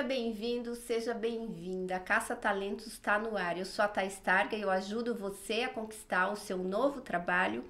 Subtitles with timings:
[0.00, 2.00] Seja bem-vindo, seja bem-vinda.
[2.00, 3.58] Caça Talentos está no ar.
[3.58, 7.62] Eu sou a Thais Targa e eu ajudo você a conquistar o seu novo trabalho.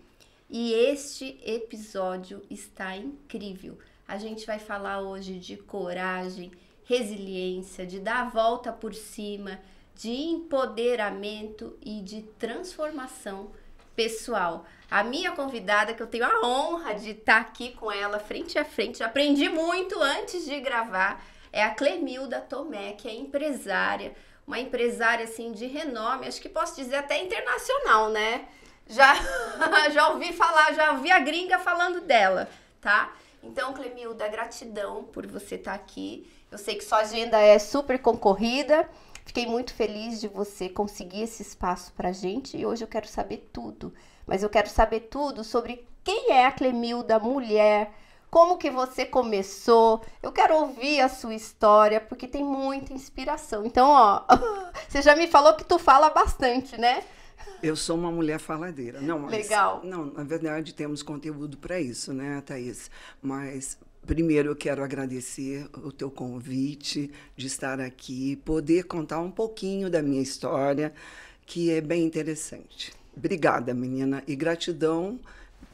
[0.49, 3.77] E este episódio está incrível.
[4.07, 6.53] A gente vai falar hoje de coragem,
[6.85, 9.59] resiliência, de dar a volta por cima,
[9.97, 13.51] de empoderamento e de transformação
[13.97, 14.65] pessoal.
[14.89, 18.65] A minha convidada, que eu tenho a honra de estar aqui com ela frente a
[18.65, 24.15] frente, aprendi muito antes de gravar, é a Clemilda Tomé, que é empresária,
[24.47, 28.49] uma empresária assim de renome, acho que posso dizer até internacional, né?
[28.87, 29.15] Já,
[29.93, 32.49] já ouvi falar, já ouvi a gringa falando dela,
[32.81, 33.13] tá?
[33.43, 36.31] Então, Clemilda, gratidão por você estar aqui.
[36.51, 38.89] Eu sei que sua agenda é super concorrida.
[39.25, 43.49] Fiquei muito feliz de você conseguir esse espaço pra gente e hoje eu quero saber
[43.53, 43.95] tudo.
[44.27, 47.93] Mas eu quero saber tudo sobre quem é a Clemilda, mulher,
[48.31, 50.03] como que você começou.
[50.23, 53.67] Eu quero ouvir a sua história, porque tem muita inspiração.
[53.67, 54.25] Então, ó,
[54.89, 57.03] você já me falou que tu fala bastante, né?
[57.63, 59.01] Eu sou uma mulher faladeira.
[59.01, 59.81] Não, mas, Legal.
[59.85, 62.91] Não, na verdade temos conteúdo para isso, né, Thaís?
[63.21, 69.91] Mas primeiro eu quero agradecer o teu convite de estar aqui, poder contar um pouquinho
[69.91, 70.93] da minha história,
[71.45, 72.93] que é bem interessante.
[73.15, 75.19] Obrigada, menina, e gratidão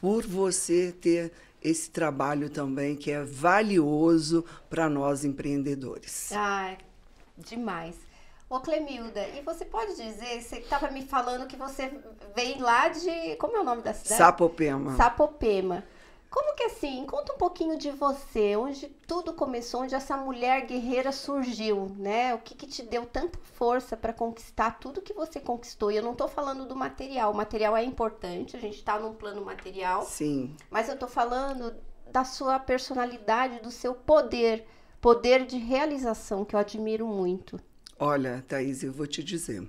[0.01, 1.31] por você ter
[1.67, 6.31] esse trabalho também que é valioso para nós empreendedores.
[6.33, 6.77] Ah,
[7.37, 7.95] demais.
[8.49, 11.91] Ô Clemilda, e você pode dizer, você estava me falando que você
[12.33, 13.35] vem lá de.
[13.35, 14.17] Como é o nome da cidade?
[14.17, 14.95] Sapopema.
[14.95, 15.83] Sapopema.
[16.29, 17.05] Como que assim?
[17.05, 22.33] Conta um pouquinho de você, onde tudo começou, onde essa mulher guerreira surgiu, né?
[22.33, 25.91] O que, que te deu tanta força para conquistar tudo que você conquistou?
[25.91, 29.13] E eu não tô falando do material, o material é importante, a gente tá num
[29.13, 30.03] plano material.
[30.03, 30.55] Sim.
[30.69, 31.73] Mas eu tô falando
[32.11, 34.65] da sua personalidade, do seu poder,
[34.99, 37.59] poder de realização, que eu admiro muito.
[37.99, 39.67] Olha, Thaís, eu vou te dizer.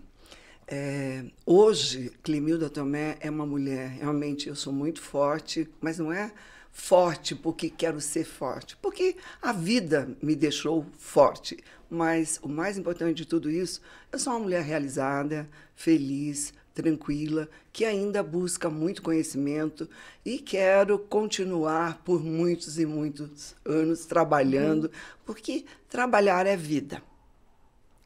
[0.70, 6.30] É, hoje, Clemilda Tomé é uma mulher, realmente eu sou muito forte, mas não é
[6.70, 11.56] forte porque quero ser forte, porque a vida me deixou forte.
[11.88, 13.80] Mas o mais importante de tudo isso,
[14.12, 19.88] eu sou uma mulher realizada, feliz, tranquila, que ainda busca muito conhecimento
[20.22, 24.90] e quero continuar por muitos e muitos anos trabalhando, uhum.
[25.24, 27.02] porque trabalhar é vida.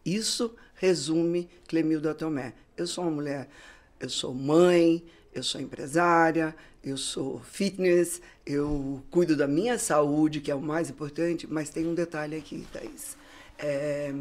[0.05, 2.55] Isso resume Clemilda Tomé.
[2.77, 3.49] Eu sou uma mulher,
[4.01, 10.51] eu sou mãe, eu sou empresária, eu sou fitness, eu cuido da minha saúde, que
[10.51, 13.17] é o mais importante, mas tem um detalhe aqui, Thaís.
[13.57, 14.13] É,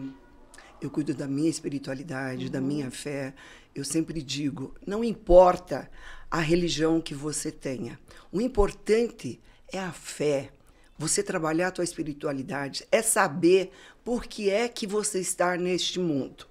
[0.80, 2.52] eu cuido da minha espiritualidade, uhum.
[2.52, 3.34] da minha fé.
[3.74, 5.90] Eu sempre digo, não importa
[6.30, 8.00] a religião que você tenha,
[8.32, 9.42] o importante
[9.74, 10.52] é a fé,
[10.96, 13.72] você trabalhar a tua espiritualidade, é saber
[14.04, 16.51] por que é que você está neste mundo.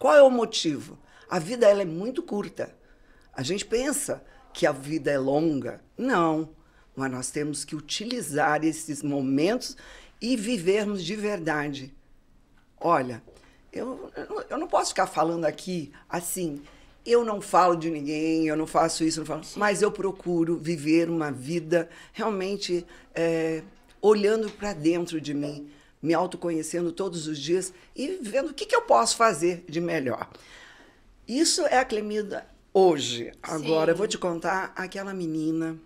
[0.00, 0.98] Qual é o motivo?
[1.28, 2.74] A vida ela é muito curta.
[3.34, 5.82] A gente pensa que a vida é longa.
[5.94, 6.48] Não,
[6.96, 9.76] mas nós temos que utilizar esses momentos
[10.18, 11.94] e vivermos de verdade.
[12.80, 13.22] Olha,
[13.70, 14.10] eu,
[14.48, 16.62] eu não posso ficar falando aqui assim,
[17.04, 21.10] eu não falo de ninguém, eu não faço isso, não faço, mas eu procuro viver
[21.10, 23.62] uma vida realmente é,
[24.00, 25.70] olhando para dentro de mim,
[26.02, 30.30] me autoconhecendo todos os dias e vendo o que, que eu posso fazer de melhor.
[31.28, 33.32] Isso é a Clemida hoje.
[33.42, 33.90] Agora, Sim.
[33.92, 35.76] eu vou te contar aquela menina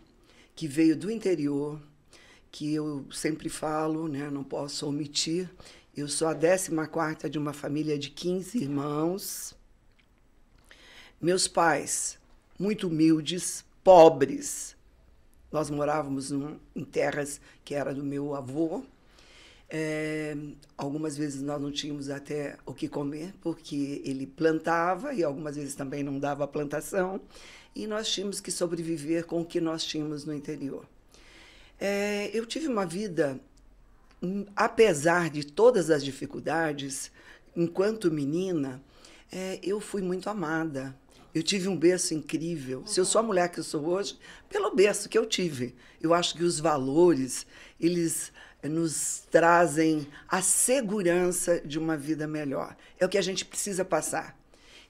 [0.55, 1.81] que veio do interior,
[2.51, 5.51] que eu sempre falo, né, não posso omitir.
[5.97, 6.71] Eu sou a 14
[7.29, 9.55] de uma família de 15 irmãos
[11.25, 12.19] meus pais,
[12.59, 14.77] muito humildes, pobres.
[15.51, 18.85] Nós morávamos num, em terras que era do meu avô.
[19.77, 20.37] É,
[20.79, 25.75] algumas vezes nós não tínhamos até o que comer, porque ele plantava e algumas vezes
[25.75, 27.21] também não dava plantação,
[27.75, 30.87] e nós tínhamos que sobreviver com o que nós tínhamos no interior.
[31.81, 33.41] É, eu tive uma vida,
[34.23, 37.11] hum, apesar de todas as dificuldades,
[37.56, 38.81] enquanto menina,
[39.32, 40.97] é, eu fui muito amada.
[41.35, 42.79] Eu tive um berço incrível.
[42.79, 42.87] Uhum.
[42.87, 44.17] Se eu sou a mulher que eu sou hoje,
[44.49, 45.75] pelo berço que eu tive.
[46.00, 47.44] Eu acho que os valores,
[47.81, 48.32] eles
[48.69, 52.76] nos trazem a segurança de uma vida melhor.
[52.99, 54.37] É o que a gente precisa passar.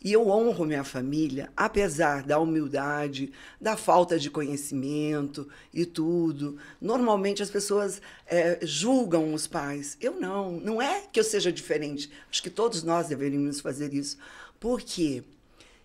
[0.03, 6.59] E eu honro minha família, apesar da humildade, da falta de conhecimento e tudo.
[6.79, 9.97] Normalmente as pessoas é, julgam os pais.
[10.01, 10.61] Eu não.
[10.61, 12.11] Não é que eu seja diferente.
[12.31, 14.19] Acho que todos nós deveríamos fazer isso.
[14.61, 15.25] Por quê?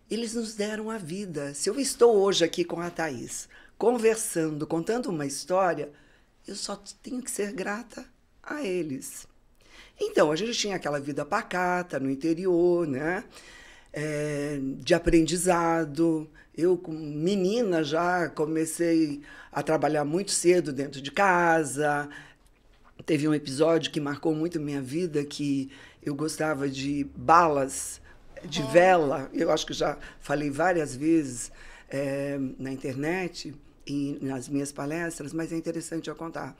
[0.10, 1.54] eles nos deram a vida.
[1.54, 3.48] Se eu estou hoje aqui com a Thaís,
[3.78, 5.90] conversando, contando uma história,
[6.50, 8.04] eu só tenho que ser grata
[8.42, 9.28] a eles.
[10.00, 13.24] Então, a gente tinha aquela vida pacata no interior, né?
[13.94, 16.30] É, de aprendizado.
[16.58, 22.10] Eu, como menina, já comecei a trabalhar muito cedo dentro de casa.
[23.06, 25.70] Teve um episódio que marcou muito minha vida, que
[26.02, 28.02] eu gostava de balas
[28.44, 29.30] de vela.
[29.34, 31.52] Eu acho que já falei várias vezes
[31.90, 33.54] é, na internet
[33.90, 36.56] e nas minhas palestras, mas é interessante eu contar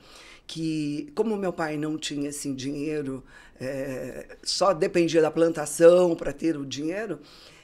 [0.46, 3.22] que como meu pai não tinha assim dinheiro,
[3.60, 7.20] é, só dependia da plantação para ter o dinheiro,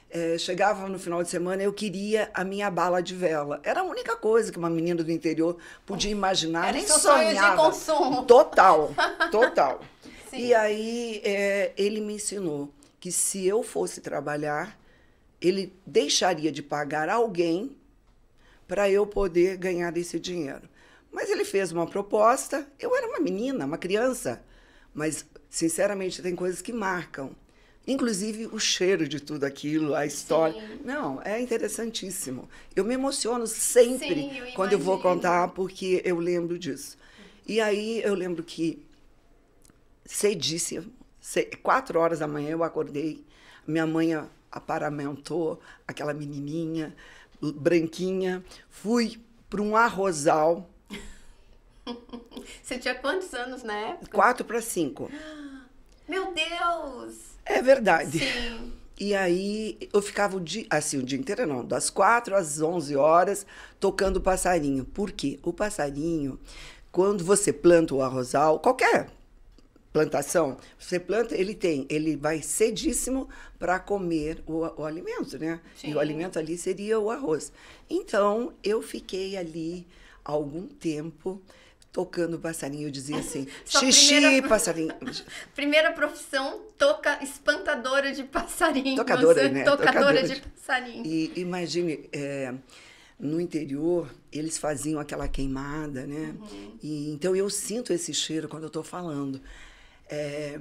[0.09, 3.59] é, chegava no final de semana eu queria a minha bala de vela.
[3.61, 6.69] Era a única coisa que uma menina do interior podia imaginar.
[6.69, 8.23] Era seu sonho de consumo.
[8.23, 8.91] Total,
[9.29, 9.81] total.
[10.31, 12.71] e aí é, ele me ensinou
[13.01, 14.79] que se eu fosse trabalhar,
[15.41, 17.75] ele deixaria de pagar alguém
[18.67, 20.67] para eu poder ganhar esse dinheiro.
[21.11, 24.43] Mas ele fez uma proposta, eu era uma menina, uma criança,
[24.93, 27.31] mas sinceramente tem coisas que marcam.
[27.87, 30.59] Inclusive o cheiro de tudo aquilo, a história.
[30.59, 30.81] Sim.
[30.83, 32.49] Não, é interessantíssimo.
[32.75, 36.97] Eu me emociono sempre Sim, eu quando eu vou contar, porque eu lembro disso.
[37.47, 38.85] E aí eu lembro que
[40.05, 40.91] cedíssimo,
[41.63, 43.25] quatro horas da manhã eu acordei,
[43.65, 44.09] minha mãe
[44.51, 46.93] aparamentou aquela menininha
[47.41, 49.19] branquinha, fui
[49.49, 50.69] para um arrozal.
[52.61, 54.11] Você tinha quantos anos na época?
[54.11, 55.09] Quatro para cinco.
[56.07, 57.15] Meu Deus!
[57.45, 58.19] É verdade.
[58.19, 58.73] Sim.
[58.99, 62.95] E aí eu ficava o dia, assim, o dia inteiro não, das quatro às onze
[62.95, 63.45] horas
[63.79, 64.83] tocando passarinho.
[64.85, 65.39] Por quê?
[65.43, 66.39] O passarinho,
[66.91, 69.09] quando você planta o arrozal, qualquer
[69.91, 75.59] plantação, você planta, ele tem, ele vai cedíssimo para comer o, o, alimento, né?
[75.75, 75.91] Sim.
[75.91, 77.51] E o alimento ali seria o arroz.
[77.89, 79.87] Então, eu fiquei ali
[80.23, 81.41] algum tempo
[81.91, 82.87] tocando passarinho.
[82.87, 84.47] Eu dizia assim, xixi, primeira...
[84.47, 84.93] passarinho.
[85.55, 88.97] primeira profissão, toca espantadora de passarinho.
[88.97, 89.63] Tocadora, né?
[89.63, 91.03] Tocadora, Tocadora de, de passarinho.
[91.05, 92.53] E imagine, é,
[93.19, 96.35] no interior, eles faziam aquela queimada, né?
[96.39, 96.77] Uhum.
[96.83, 99.41] E, então eu sinto esse cheiro quando eu estou falando.
[100.09, 100.59] É,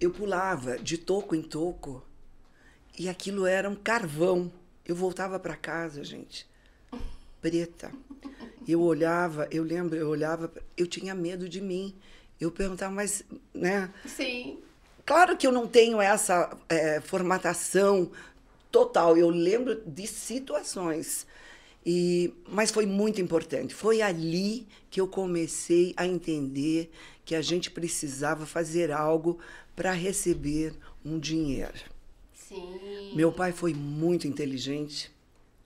[0.00, 2.02] eu pulava de toco em toco
[2.98, 4.50] e aquilo era um carvão.
[4.84, 6.46] Eu voltava para casa, gente,
[7.40, 7.92] preta.
[8.66, 11.94] Eu olhava, eu lembro, eu olhava, eu tinha medo de mim.
[12.40, 13.92] Eu perguntava, mas, né?
[14.06, 14.58] Sim.
[15.04, 18.10] Claro que eu não tenho essa é, formatação
[18.70, 19.16] total.
[19.16, 21.26] Eu lembro de situações.
[21.84, 23.74] E, mas foi muito importante.
[23.74, 26.90] Foi ali que eu comecei a entender
[27.28, 29.38] que a gente precisava fazer algo
[29.76, 30.72] para receber
[31.04, 31.78] um dinheiro.
[32.32, 33.12] Sim.
[33.14, 35.14] Meu pai foi muito inteligente,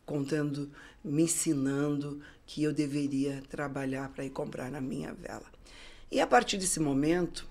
[0.04, 0.72] contando,
[1.04, 5.46] me ensinando que eu deveria trabalhar para ir comprar na minha vela.
[6.10, 7.48] E a partir desse momento,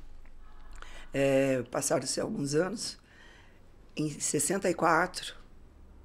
[1.14, 3.00] é, passaram-se alguns anos,
[3.96, 5.34] em 64,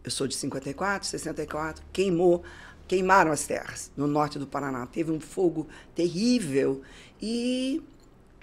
[0.04, 2.44] eu sou de 54, 64, queimou,
[2.86, 4.86] queimaram as terras no norte do Paraná.
[4.86, 6.82] Teve um fogo terrível
[7.20, 7.82] e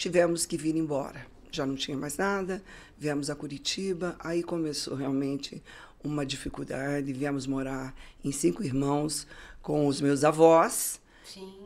[0.04, 1.26] tivemos que vir embora.
[1.50, 2.62] Já não tinha mais nada,
[2.98, 5.64] viemos a Curitiba, aí começou realmente
[6.04, 7.14] uma dificuldade.
[7.14, 9.26] Viemos morar em Cinco Irmãos
[9.62, 11.00] com os meus avós,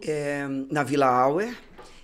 [0.04, 1.58] é, na Vila Auer.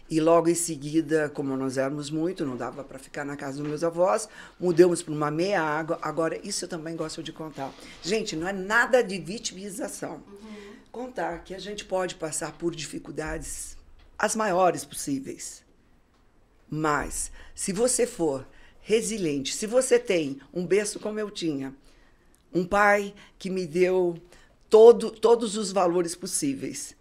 [0.10, 3.68] E logo em seguida, como nós éramos muito, não dava para ficar na casa dos
[3.68, 4.28] meus avós,
[4.60, 6.00] mudamos para uma meia água.
[6.02, 7.72] Agora, isso eu também gosto de contar.
[8.02, 10.16] Gente, não é nada de vitimização.
[10.16, 10.74] Uhum.
[10.92, 13.78] Contar que a gente pode passar por dificuldades
[14.18, 15.63] as maiores possíveis.
[16.76, 18.48] Mas, se você for
[18.82, 21.72] resiliente, se você tem um berço como eu tinha,
[22.52, 24.18] um pai que me deu
[24.72, 26.96] todo, todos os valores possíveis,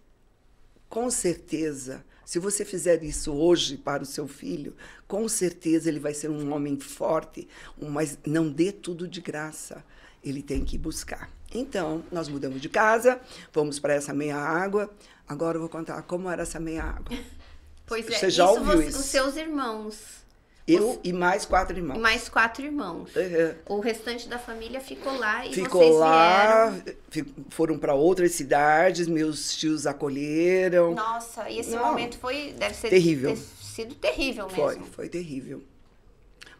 [0.87, 4.75] com certeza, se você fizer isso hoje para o seu filho,
[5.07, 7.47] com certeza ele vai ser um homem forte,
[7.81, 9.83] mas não dê tudo de graça.
[10.23, 11.31] Ele tem que buscar.
[11.51, 13.19] Então, nós mudamos de casa,
[13.51, 14.93] fomos para essa meia água.
[15.27, 17.17] Agora eu vou contar como era essa meia água.
[17.85, 18.99] Pois é, Você já ouviu você, isso?
[18.99, 20.23] Os seus irmãos.
[20.65, 20.99] Eu os...
[21.03, 21.99] e mais quatro irmãos.
[21.99, 23.13] Mais quatro irmãos.
[23.15, 23.77] Uhum.
[23.77, 26.69] O restante da família ficou lá e ficou vocês lá,
[27.09, 27.33] vieram...
[27.49, 30.95] foram para outras cidades, meus tios acolheram.
[30.95, 33.31] Nossa, e esse Não, momento foi deve ser terrível.
[33.31, 34.63] Ter sido terrível mesmo.
[34.63, 35.61] Foi, foi terrível.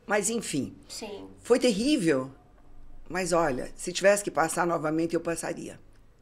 [0.06, 0.76] Mas enfim.
[0.90, 1.28] Sim.
[1.42, 2.30] Foi terrível.
[3.08, 5.80] Mas olha, se tivesse que passar novamente, eu passaria.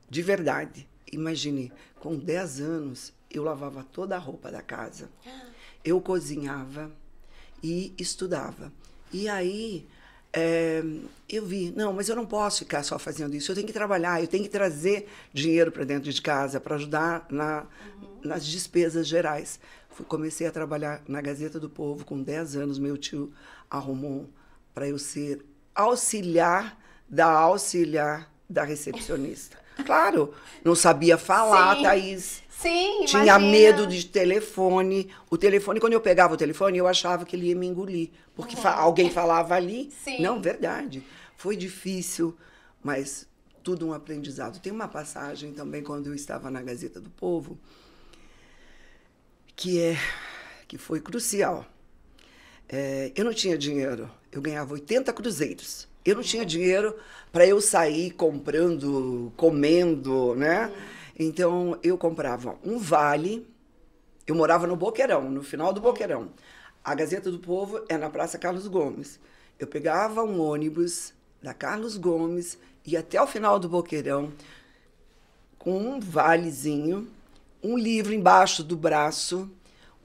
[0.09, 0.87] De verdade.
[1.11, 5.09] Imagine, com 10 anos, eu lavava toda a roupa da casa.
[5.83, 6.91] Eu cozinhava
[7.63, 8.71] e estudava.
[9.11, 9.87] E aí
[10.33, 10.81] é,
[11.27, 14.21] eu vi, não, mas eu não posso ficar só fazendo isso, eu tenho que trabalhar,
[14.21, 18.07] eu tenho que trazer dinheiro para dentro de casa para ajudar na, uhum.
[18.23, 19.59] nas despesas gerais.
[19.89, 23.33] Fui, comecei a trabalhar na Gazeta do Povo com 10 anos, meu tio
[23.69, 24.29] arrumou
[24.73, 25.45] para eu ser
[25.75, 26.77] auxiliar
[27.09, 29.59] da auxiliar da recepcionista.
[29.85, 30.31] Claro,
[30.63, 31.83] não sabia falar, Sim.
[31.83, 32.43] Thaís.
[32.61, 33.39] Sim, Tinha imagina.
[33.39, 35.09] medo de telefone.
[35.29, 38.09] O telefone, quando eu pegava o telefone, eu achava que ele ia me engolir.
[38.35, 39.89] Porque fa alguém falava ali.
[40.03, 40.21] Sim.
[40.21, 41.03] Não, verdade.
[41.35, 42.37] Foi difícil,
[42.83, 43.27] mas
[43.63, 44.59] tudo um aprendizado.
[44.59, 47.57] Tem uma passagem também, quando eu estava na Gazeta do Povo,
[49.55, 49.97] que, é,
[50.67, 51.65] que foi crucial.
[52.69, 54.09] É, eu não tinha dinheiro.
[54.31, 55.87] Eu ganhava 80 cruzeiros.
[56.05, 56.95] Eu não tinha dinheiro
[57.31, 60.71] para eu sair comprando, comendo, né?
[61.23, 63.47] Então eu comprava um vale.
[64.25, 66.31] Eu morava no Boqueirão, no final do Boqueirão.
[66.83, 69.19] A Gazeta do Povo é na Praça Carlos Gomes.
[69.59, 74.33] Eu pegava um ônibus da Carlos Gomes e até o final do Boqueirão
[75.59, 77.07] com um valezinho,
[77.61, 79.47] um livro embaixo do braço,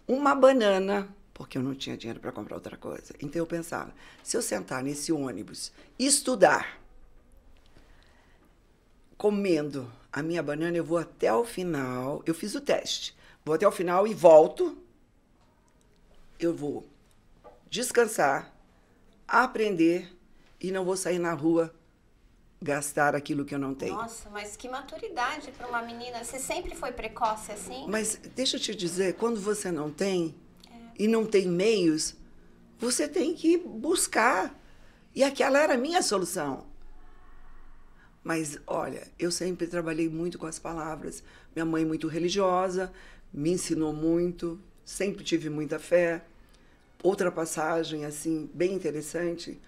[0.06, 3.14] uma banana, porque eu não tinha dinheiro para comprar outra coisa.
[3.22, 3.90] Então eu pensava,
[4.22, 6.78] se eu sentar nesse ônibus e estudar,
[9.16, 12.22] comendo a minha banana, eu vou até o final.
[12.24, 13.14] Eu fiz o teste.
[13.44, 14.78] Vou até o final e volto.
[16.40, 16.88] Eu vou
[17.68, 18.50] descansar,
[19.28, 20.10] aprender
[20.58, 21.74] e não vou sair na rua
[22.62, 23.94] gastar aquilo que eu não tenho.
[23.94, 26.24] Nossa, mas que maturidade para uma menina.
[26.24, 27.84] Você sempre foi precoce assim?
[27.86, 30.34] Mas deixa eu te dizer, quando você não tem
[30.66, 30.72] é.
[30.98, 32.16] e não tem meios,
[32.78, 34.58] você tem que buscar.
[35.14, 36.65] E aquela era a minha solução.
[38.26, 41.22] Mas olha, eu sempre trabalhei muito com as palavras.
[41.54, 42.92] Minha mãe muito religiosa,
[43.32, 46.24] me ensinou muito, sempre tive muita fé.
[47.04, 49.60] Outra passagem assim bem interessante,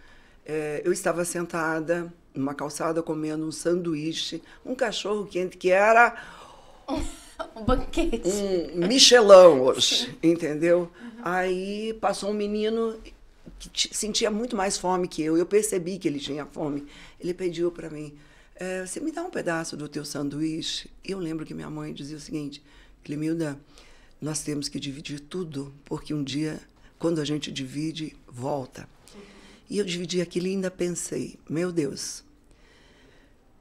[0.45, 6.21] é, eu estava sentada numa calçada comendo um sanduíche, um cachorro quente que era
[7.55, 8.29] um banquete,
[8.75, 10.91] um Michelão hoje, entendeu?
[11.01, 11.11] Uhum.
[11.23, 12.99] Aí passou um menino
[13.57, 15.37] que sentia muito mais fome que eu.
[15.39, 16.89] Eu percebi que ele tinha fome.
[17.21, 18.19] Ele pediu para mim
[18.59, 20.91] é, você me dá um pedaço do teu sanduíche?
[21.05, 22.63] Eu lembro que minha mãe dizia o seguinte,
[23.05, 23.59] Clemilda,
[24.21, 26.61] nós temos que dividir tudo, porque um dia,
[26.99, 28.89] quando a gente divide, volta.
[29.71, 32.25] E eu dividi aquilo e ainda pensei, meu Deus,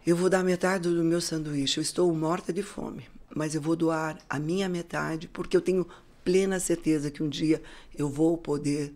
[0.06, 3.76] eu vou dar metade do meu sanduíche, eu estou morta de fome, mas eu vou
[3.76, 5.88] doar a minha metade, porque eu tenho
[6.24, 7.62] plena certeza que um dia
[7.96, 8.94] eu vou poder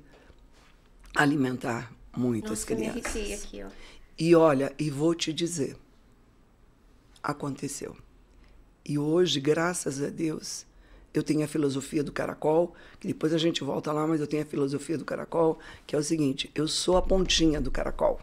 [1.13, 3.13] alimentar muitas Nossa, crianças.
[3.13, 3.70] Me aqui, ó.
[4.17, 5.75] E olha, e vou te dizer,
[7.24, 7.96] aconteceu.
[8.86, 10.66] E hoje, graças a Deus,
[11.13, 14.44] eu tenho a filosofia do caracol, que depois a gente volta lá, mas eu tenho
[14.44, 18.20] a filosofia do caracol, que é o seguinte: eu sou a pontinha do caracol,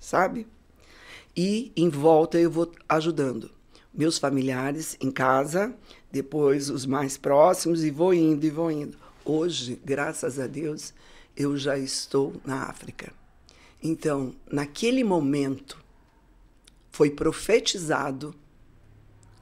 [0.00, 0.46] sabe?
[1.36, 3.50] E em volta eu vou ajudando
[3.94, 5.74] meus familiares em casa,
[6.10, 8.96] depois os mais próximos, e vou indo e vou indo.
[9.24, 10.92] Hoje, graças a Deus,
[11.36, 13.12] eu já estou na África.
[13.82, 15.78] Então, naquele momento,
[16.90, 18.34] foi profetizado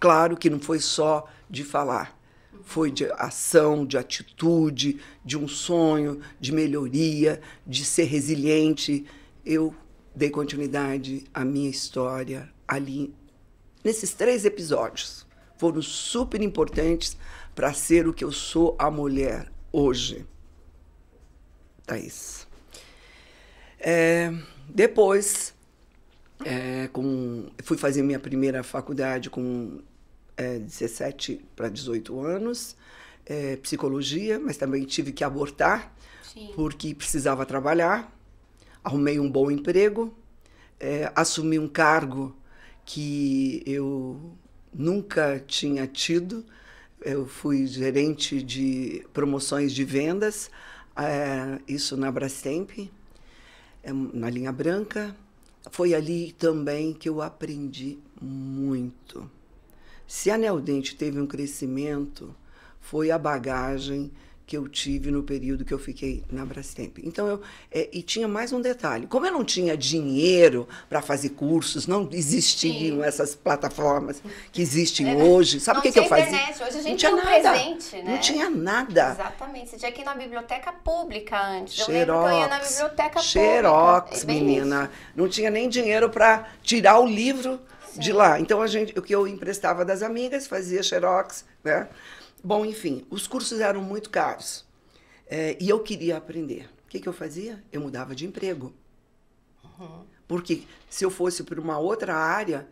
[0.01, 2.19] Claro que não foi só de falar,
[2.65, 9.05] foi de ação, de atitude, de um sonho, de melhoria, de ser resiliente.
[9.45, 9.75] Eu
[10.17, 13.15] dei continuidade à minha história ali
[13.85, 15.27] nesses três episódios.
[15.59, 17.17] Foram super importantes
[17.55, 20.25] para ser o que eu sou a mulher hoje.
[21.87, 22.47] Thaís.
[23.79, 24.33] É,
[24.69, 25.55] depois,
[26.45, 29.81] é, com, fui fazer minha primeira faculdade com
[30.41, 32.75] é, 17 para 18 anos,
[33.27, 36.51] é, psicologia, mas também tive que abortar Sim.
[36.55, 38.11] porque precisava trabalhar.
[38.83, 40.15] Arrumei um bom emprego,
[40.79, 42.35] é, assumi um cargo
[42.87, 44.35] que eu
[44.73, 46.43] nunca tinha tido.
[47.03, 50.51] Eu fui gerente de promoções de vendas,
[50.97, 52.71] é, isso na Brastemp,
[53.83, 55.15] é, na linha branca.
[55.71, 59.31] Foi ali também que eu aprendi muito.
[60.11, 62.35] Se a Neodente teve um crescimento,
[62.81, 64.11] foi a bagagem
[64.45, 66.99] que eu tive no período que eu fiquei na Brastemp.
[67.05, 67.41] Então eu
[67.71, 69.07] é, e tinha mais um detalhe.
[69.07, 73.05] Como eu não tinha dinheiro para fazer cursos, não existiam Sim.
[73.05, 75.61] essas plataformas que existem é, hoje.
[75.61, 76.27] Sabe o que, que eu fazia?
[76.27, 76.61] Internet.
[76.61, 77.51] Hoje a gente não tinha nada.
[77.53, 78.11] Presente, né?
[78.11, 79.11] Não tinha nada.
[79.13, 79.71] Exatamente.
[79.71, 81.75] Você tinha que ir na biblioteca pública antes.
[81.75, 84.19] Xerox, eu lembro que eu ia na biblioteca Xerox, pública.
[84.19, 84.91] Xerox, menina.
[85.15, 87.61] Não tinha nem dinheiro para tirar o livro
[87.99, 88.41] de lá.
[88.41, 91.89] Então a gente, o que eu emprestava das amigas, fazia xerox, né?
[92.43, 94.65] Bom, enfim, os cursos eram muito caros
[95.27, 96.69] é, e eu queria aprender.
[96.87, 97.63] O que, que eu fazia?
[97.71, 98.75] Eu mudava de emprego.
[99.63, 100.05] Uhum.
[100.27, 102.67] Porque se eu fosse para uma outra área,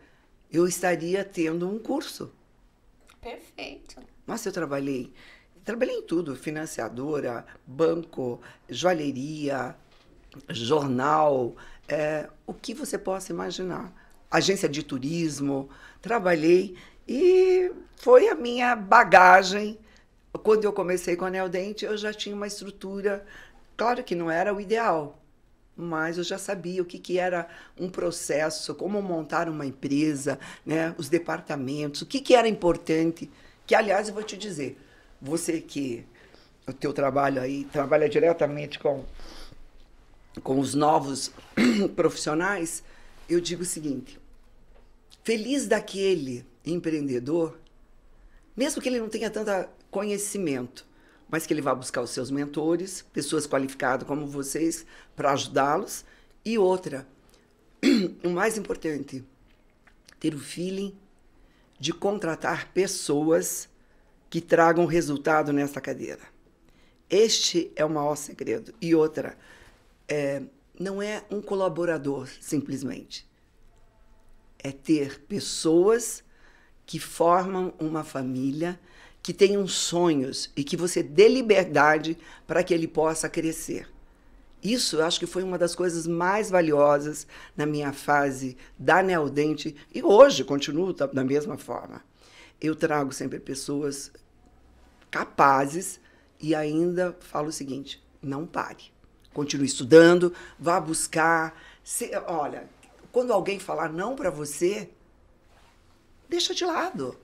[0.51, 2.31] eu estaria tendo um curso.
[3.21, 4.01] Perfeito.
[4.25, 5.13] Nossa, eu trabalhei.
[5.63, 9.75] Trabalhei em tudo: financiadora, banco, joalheria,
[10.49, 11.55] jornal,
[11.87, 13.93] é, o que você possa imaginar.
[14.29, 15.69] Agência de turismo,
[16.01, 16.75] trabalhei
[17.07, 19.77] e foi a minha bagagem.
[20.43, 23.25] Quando eu comecei com a Neodente, eu já tinha uma estrutura,
[23.75, 25.19] claro que não era o ideal,
[25.75, 27.47] mas eu já sabia o que, que era
[27.79, 33.31] um processo, como montar uma empresa, né, os departamentos, o que, que era importante.
[33.65, 34.77] Que, aliás, eu vou te dizer,
[35.21, 36.05] você que
[36.67, 39.03] o teu trabalho aí trabalha diretamente com,
[40.43, 41.31] com os novos
[41.95, 42.83] profissionais,
[43.29, 44.19] eu digo o seguinte:
[45.23, 47.59] feliz daquele empreendedor,
[48.55, 50.85] mesmo que ele não tenha tanto conhecimento,
[51.29, 56.03] mas que ele vá buscar os seus mentores, pessoas qualificadas como vocês, para ajudá-los.
[56.43, 57.07] E outra,
[58.23, 59.23] o mais importante,
[60.19, 60.97] ter o feeling
[61.79, 63.69] de contratar pessoas
[64.29, 66.21] que tragam resultado nessa cadeira.
[67.09, 68.73] Este é o maior segredo.
[68.81, 69.37] E outra,
[70.07, 70.43] é,
[70.79, 73.29] não é um colaborador simplesmente.
[74.57, 76.23] É ter pessoas
[76.85, 78.79] que formam uma família
[79.21, 82.17] que tenham sonhos e que você dê liberdade
[82.47, 83.87] para que ele possa crescer.
[84.63, 89.75] Isso eu acho que foi uma das coisas mais valiosas na minha fase da Neodente
[89.93, 92.01] e hoje continuo da mesma forma.
[92.59, 94.11] Eu trago sempre pessoas
[95.11, 95.99] capazes
[96.39, 98.91] e ainda falo o seguinte: não pare.
[99.39, 101.59] Continue estudando, vá buscar.
[101.83, 102.69] Se, olha,
[103.11, 104.89] quando alguém falar não para você,
[106.27, 107.17] deixa de lado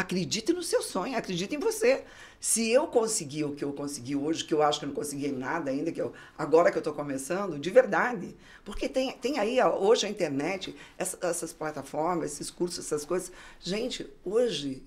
[0.00, 2.04] Acredite no seu sonho, acredite em você.
[2.40, 5.30] Se eu conseguir o que eu consegui hoje, que eu acho que eu não consegui
[5.30, 8.34] nada ainda, que eu, agora que eu estou começando, de verdade.
[8.64, 13.30] Porque tem, tem aí hoje a internet, essa, essas plataformas, esses cursos, essas coisas.
[13.60, 14.82] Gente, hoje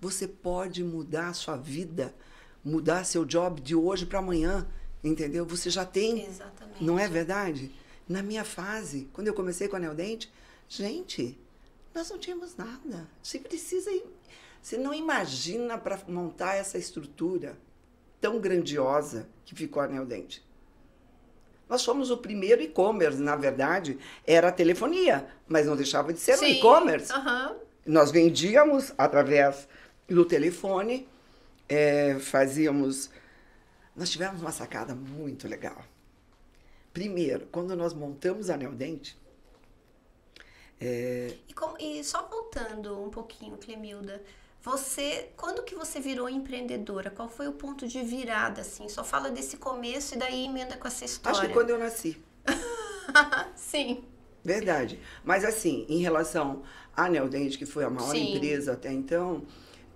[0.00, 2.14] você pode mudar a sua vida,
[2.64, 4.66] mudar seu job de hoje para amanhã,
[5.02, 5.44] entendeu?
[5.46, 6.26] Você já tem.
[6.26, 6.82] Exatamente.
[6.82, 7.72] Não é verdade?
[8.08, 10.32] Na minha fase, quando eu comecei com a Neodente,
[10.68, 11.38] gente,
[11.94, 13.08] nós não tínhamos nada.
[13.22, 13.90] Você precisa
[14.62, 17.56] você não imagina para montar essa estrutura
[18.20, 20.44] tão grandiosa que ficou a Neodente.
[21.68, 26.36] Nós fomos o primeiro e-commerce, na verdade, era a telefonia, mas não deixava de ser
[26.36, 26.44] Sim.
[26.44, 27.12] um e-commerce.
[27.86, 29.68] Nós vendíamos através
[30.08, 31.06] do telefone,
[31.68, 33.10] é, fazíamos.
[33.98, 35.84] Nós tivemos uma sacada muito legal.
[36.92, 39.18] Primeiro, quando nós montamos a Neodente.
[40.80, 41.34] É...
[41.48, 44.22] E, como, e só voltando um pouquinho, Clemilda,
[44.62, 47.10] você, quando que você virou empreendedora?
[47.10, 48.88] Qual foi o ponto de virada, assim?
[48.88, 51.38] Só fala desse começo e daí emenda com essa história.
[51.38, 52.22] Acho que quando eu nasci.
[53.56, 54.04] Sim.
[54.44, 55.00] Verdade.
[55.24, 56.62] Mas assim, em relação
[56.96, 58.36] à Neodente, que foi a maior Sim.
[58.36, 59.44] empresa até então,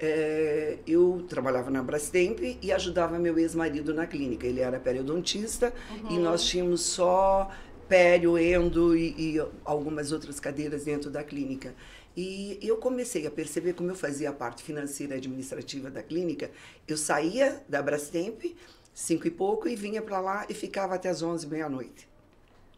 [0.03, 4.47] é, eu trabalhava na Brastemp e ajudava meu ex-marido na clínica.
[4.47, 6.17] Ele era periodontista uhum.
[6.17, 7.49] e nós tínhamos só
[7.89, 11.73] pério, endo e, e algumas outras cadeiras dentro da clínica.
[12.17, 16.51] E eu comecei a perceber como eu fazia a parte financeira e administrativa da clínica.
[16.87, 18.45] Eu saía da Brastemp,
[18.93, 22.09] cinco e pouco, e vinha para lá e ficava até as onze, meia-noite,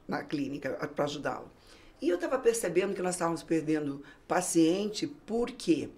[0.07, 1.51] na clínica, para ajudá-lo.
[2.03, 5.89] E eu estava percebendo que nós estávamos perdendo paciente porque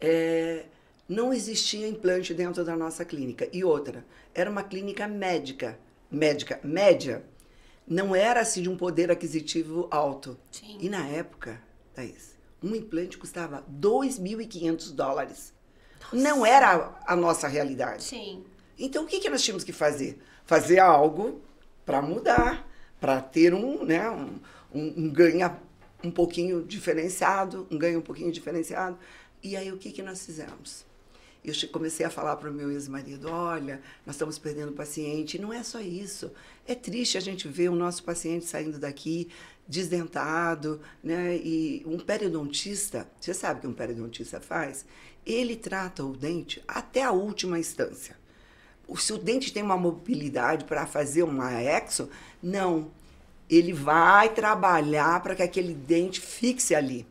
[0.00, 0.64] é,
[1.08, 3.48] não existia implante dentro da nossa clínica.
[3.52, 5.78] E outra, era uma clínica médica,
[6.10, 7.24] médica, média.
[7.86, 10.38] Não era assim de um poder aquisitivo alto.
[10.50, 10.78] Sim.
[10.80, 11.60] E na época,
[11.94, 15.52] Thaís, um implante custava 2.500 dólares.
[16.00, 16.16] Nossa.
[16.16, 18.04] Não era a, nossa realidade.
[18.04, 18.44] Sim.
[18.78, 20.18] Então, o que, que nós tínhamos que fazer?
[20.44, 21.42] Fazer algo
[21.84, 22.68] para mudar,
[23.00, 24.38] para ter um, né, um,
[24.72, 25.50] um, um ganho
[26.02, 28.98] um pouquinho diferenciado, um ganho um pouquinho diferenciado.
[29.42, 30.84] E aí, o que, que nós fizemos?
[31.42, 35.36] Eu comecei a falar para o meu ex-marido: olha, nós estamos perdendo paciente.
[35.36, 36.30] E não é só isso.
[36.66, 39.28] É triste a gente ver o nosso paciente saindo daqui
[39.66, 41.36] desdentado, né?
[41.36, 44.84] E um periodontista, você sabe o que um periodontista faz?
[45.24, 48.18] Ele trata o dente até a última instância.
[48.96, 52.10] Se o dente tem uma mobilidade para fazer uma exo,
[52.42, 52.90] não.
[53.48, 57.06] Ele vai trabalhar para que aquele dente fixe ali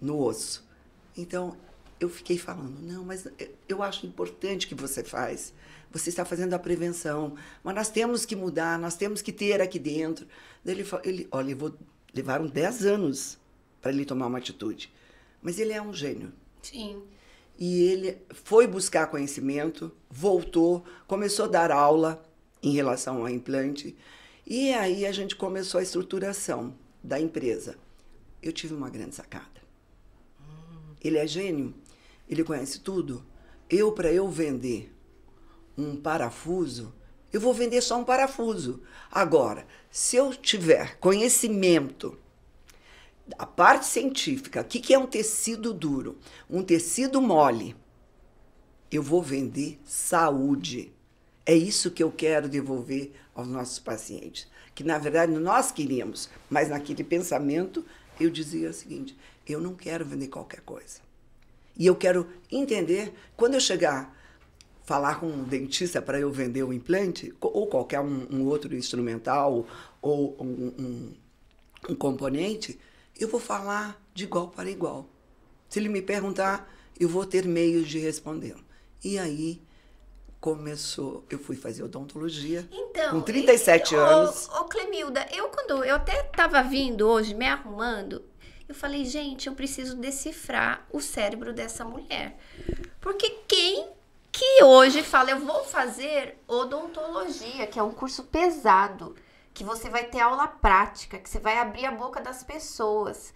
[0.00, 0.61] no osso.
[1.16, 1.56] Então,
[2.00, 3.26] eu fiquei falando, não, mas
[3.68, 5.52] eu acho importante que você faz.
[5.92, 9.78] Você está fazendo a prevenção, mas nós temos que mudar, nós temos que ter aqui
[9.78, 10.26] dentro.
[10.64, 11.74] Daí ele, ele olha, levou,
[12.14, 13.38] levaram 10 anos
[13.80, 14.92] para ele tomar uma atitude.
[15.42, 16.32] Mas ele é um gênio.
[16.62, 17.02] Sim.
[17.58, 22.24] E ele foi buscar conhecimento, voltou, começou a dar aula
[22.62, 23.96] em relação ao implante.
[24.46, 27.76] E aí a gente começou a estruturação da empresa.
[28.42, 29.51] Eu tive uma grande sacada.
[31.02, 31.74] Ele é gênio,
[32.28, 33.24] ele conhece tudo.
[33.68, 34.94] Eu, para eu vender
[35.76, 36.94] um parafuso,
[37.32, 38.82] eu vou vender só um parafuso.
[39.10, 42.18] Agora, se eu tiver conhecimento
[43.38, 46.18] a parte científica, o que, que é um tecido duro?
[46.50, 47.74] Um tecido mole.
[48.90, 50.92] Eu vou vender saúde.
[51.46, 54.46] É isso que eu quero devolver aos nossos pacientes.
[54.74, 57.84] Que na verdade nós queríamos, mas naquele pensamento
[58.20, 61.00] eu dizia o seguinte: eu não quero vender qualquer coisa.
[61.76, 64.16] E eu quero entender, quando eu chegar
[64.84, 69.66] falar com um dentista para eu vender um implante, ou qualquer um, um outro instrumental,
[70.00, 71.14] ou um, um,
[71.90, 72.78] um componente,
[73.18, 75.08] eu vou falar de igual para igual.
[75.68, 78.56] Se ele me perguntar, eu vou ter meios de responder.
[79.02, 79.62] E aí
[80.40, 84.48] começou, eu fui fazer odontologia então, com 37 e, anos.
[84.48, 88.24] Ô, ô Clemilda, eu quando eu até estava vindo hoje me arrumando,
[88.72, 92.38] eu falei, gente, eu preciso decifrar o cérebro dessa mulher.
[93.00, 93.86] Porque quem
[94.32, 99.14] que hoje fala, eu vou fazer odontologia, que é um curso pesado,
[99.52, 103.34] que você vai ter aula prática, que você vai abrir a boca das pessoas.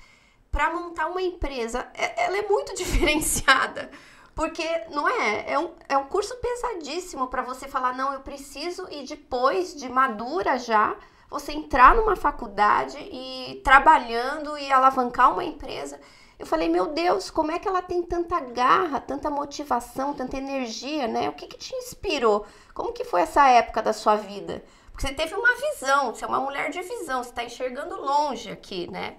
[0.51, 3.91] Para montar uma empresa, é, ela é muito diferenciada.
[4.35, 8.89] Porque não é, é um, é um curso pesadíssimo para você falar, não, eu preciso,
[8.91, 10.97] e depois de madura já,
[11.31, 16.01] você entrar numa faculdade e trabalhando e alavancar uma empresa.
[16.39, 21.09] Eu falei, meu Deus, como é que ela tem tanta garra, tanta motivação, tanta energia,
[21.09, 21.29] né?
[21.29, 22.45] O que, que te inspirou?
[22.75, 24.63] Como que foi essa época da sua vida?
[24.93, 28.51] Porque você teve uma visão, você é uma mulher de visão, você está enxergando longe
[28.51, 29.17] aqui, né?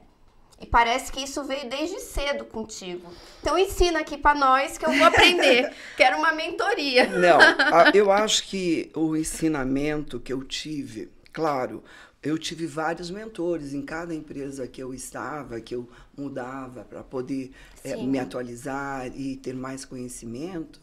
[0.59, 3.07] E parece que isso veio desde cedo contigo.
[3.41, 5.71] Então ensina aqui para nós que eu vou aprender.
[5.95, 7.05] Quero uma mentoria.
[7.07, 7.37] Não,
[7.93, 11.83] eu acho que o ensinamento que eu tive, claro,
[12.23, 17.51] eu tive vários mentores em cada empresa que eu estava, que eu mudava para poder
[17.83, 20.81] é, me atualizar e ter mais conhecimento.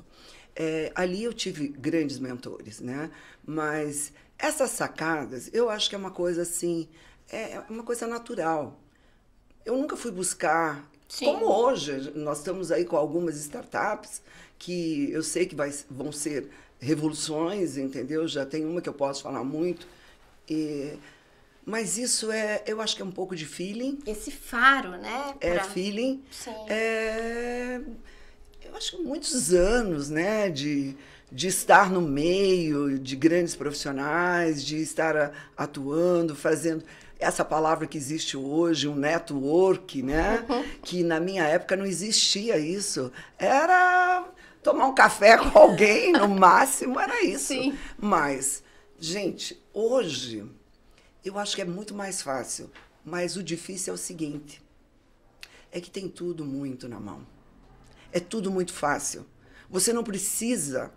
[0.55, 3.11] É, ali eu tive grandes mentores, né?
[3.45, 6.89] Mas essas sacadas, eu acho que é uma coisa assim,
[7.29, 8.81] é uma coisa natural.
[9.65, 11.25] Eu nunca fui buscar, Sim.
[11.25, 14.23] como hoje, nós estamos aí com algumas startups
[14.57, 18.29] que eu sei que vai, vão ser revoluções, entendeu?
[18.29, 19.85] Já tem uma que eu posso falar muito.
[20.49, 20.99] E,
[21.65, 23.99] mas isso é, eu acho que é um pouco de feeling.
[24.07, 25.35] Esse faro, né?
[25.41, 25.65] É pra...
[25.65, 26.23] feeling.
[26.31, 26.55] Sim.
[26.69, 27.81] É,
[28.65, 30.51] eu acho que muitos anos, né?
[30.51, 30.97] De,
[31.33, 36.85] de estar no meio de grandes profissionais, de estar atuando, fazendo
[37.19, 40.45] essa palavra que existe hoje, um network, né?
[40.49, 40.65] Uhum.
[40.83, 43.11] Que na minha época não existia isso.
[43.39, 44.25] Era
[44.63, 47.49] tomar um café com alguém, no máximo, era isso.
[47.49, 47.79] Sim.
[47.99, 48.63] Mas,
[48.99, 50.45] gente, hoje
[51.25, 52.71] eu acho que é muito mais fácil.
[53.05, 54.63] Mas o difícil é o seguinte:
[55.71, 57.27] é que tem tudo muito na mão.
[58.11, 59.27] É tudo muito fácil.
[59.69, 60.91] Você não precisa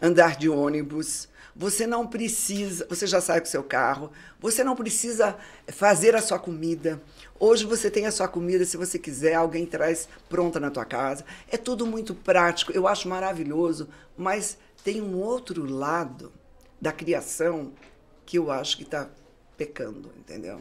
[0.00, 5.36] andar de ônibus, você não precisa, você já sai com seu carro, você não precisa
[5.68, 7.02] fazer a sua comida.
[7.40, 11.24] Hoje você tem a sua comida, se você quiser, alguém traz pronta na tua casa.
[11.48, 16.32] É tudo muito prático, eu acho maravilhoso, mas tem um outro lado
[16.80, 17.72] da criação
[18.24, 19.10] que eu acho que está
[19.56, 20.60] pecando, entendeu?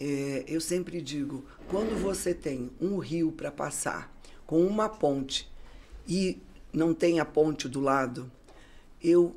[0.00, 4.12] É, eu sempre digo, quando você tem um rio para passar
[4.46, 5.50] com uma ponte
[6.06, 6.40] e
[6.72, 8.30] não tem a ponte do lado,
[9.02, 9.36] eu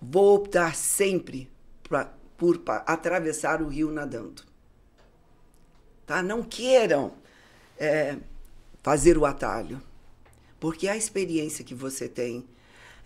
[0.00, 1.50] vou optar sempre
[1.82, 4.42] pra, por pra, atravessar o rio nadando.
[6.06, 6.22] Tá?
[6.22, 7.14] Não queiram
[7.78, 8.16] é,
[8.82, 9.82] fazer o atalho,
[10.60, 12.46] porque a experiência que você tem,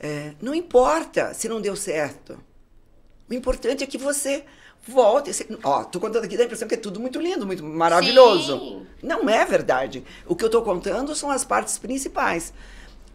[0.00, 2.38] é, não importa se não deu certo.
[3.28, 4.44] O importante é que você
[4.86, 5.30] volte.
[5.62, 8.58] Ó, tô contando aqui da impressão que é tudo muito lindo, muito maravilhoso.
[8.58, 8.86] Sim.
[9.02, 10.02] Não é verdade.
[10.26, 12.52] O que eu estou contando são as partes principais.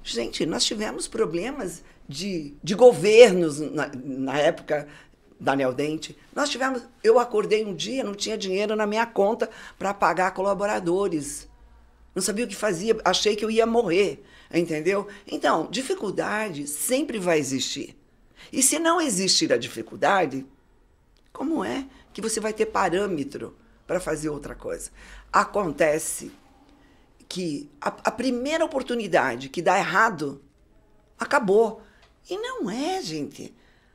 [0.04, 4.88] Gente, nós tivemos problemas de, de governos na, na época
[5.40, 6.16] da Neodente.
[6.36, 6.84] Nós tivemos.
[7.04, 11.48] Eu acordei um dia, não tinha dinheiro na minha conta para pagar colaboradores.
[12.14, 14.24] Não sabia o que fazia, achei que eu ia morrer,
[14.60, 15.08] entendeu?
[15.28, 17.96] Então, dificuldade sempre vai existir.
[18.52, 20.46] E se não existir a dificuldade,
[21.32, 24.90] como é que você vai ter parâmetro para fazer outra coisa?
[25.32, 26.32] Acontece
[27.28, 30.42] que a, a primeira oportunidade que dá errado
[31.20, 31.82] acabou.
[32.30, 33.54] E não é, gente.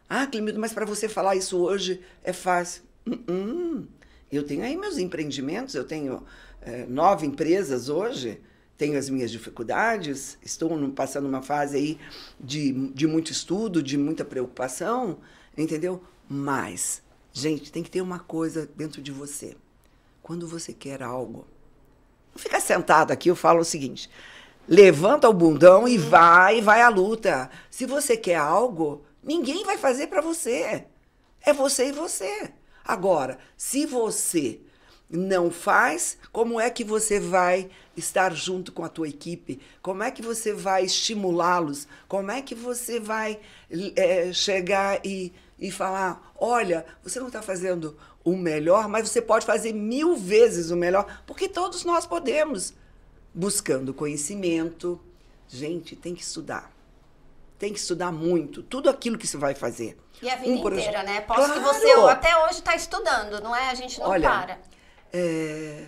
[0.09, 2.83] Ah, Clemildo, mas para você falar isso hoje é fácil.
[3.07, 3.89] Uh -uh.
[4.31, 6.25] Eu tenho aí meus empreendimentos, eu tenho
[6.61, 8.41] é, nove empresas hoje,
[8.81, 11.99] tenho as minhas dificuldades, estou passando uma fase aí
[12.41, 15.19] de, de muito estudo, de muita preocupação,
[15.57, 16.03] entendeu?
[16.29, 19.57] Mas Gente, tem que ter uma coisa dentro de você.
[20.23, 21.47] Quando você quer algo,
[22.35, 24.11] não fica sentado aqui, eu falo o seguinte:
[24.67, 27.49] levanta o bundão e vai, vai à luta.
[27.71, 30.87] Se você quer algo, ninguém vai fazer para você.
[31.41, 32.53] É você e você.
[32.85, 34.61] Agora, se você
[35.11, 39.61] não faz, como é que você vai estar junto com a tua equipe?
[39.83, 41.89] Como é que você vai estimulá-los?
[42.07, 43.41] Como é que você vai
[43.97, 49.45] é, chegar e, e falar: olha, você não está fazendo o melhor, mas você pode
[49.45, 52.75] fazer mil vezes o melhor, porque todos nós podemos.
[53.33, 55.01] Buscando conhecimento.
[55.49, 56.73] Gente, tem que estudar.
[57.59, 58.61] Tem que estudar muito.
[58.61, 59.97] Tudo aquilo que você vai fazer.
[60.21, 61.21] E a vida um inteira, né?
[61.21, 61.55] Posso claro.
[61.55, 63.71] que você até hoje está estudando, não é?
[63.71, 64.59] A gente não Olha, para.
[65.13, 65.87] É,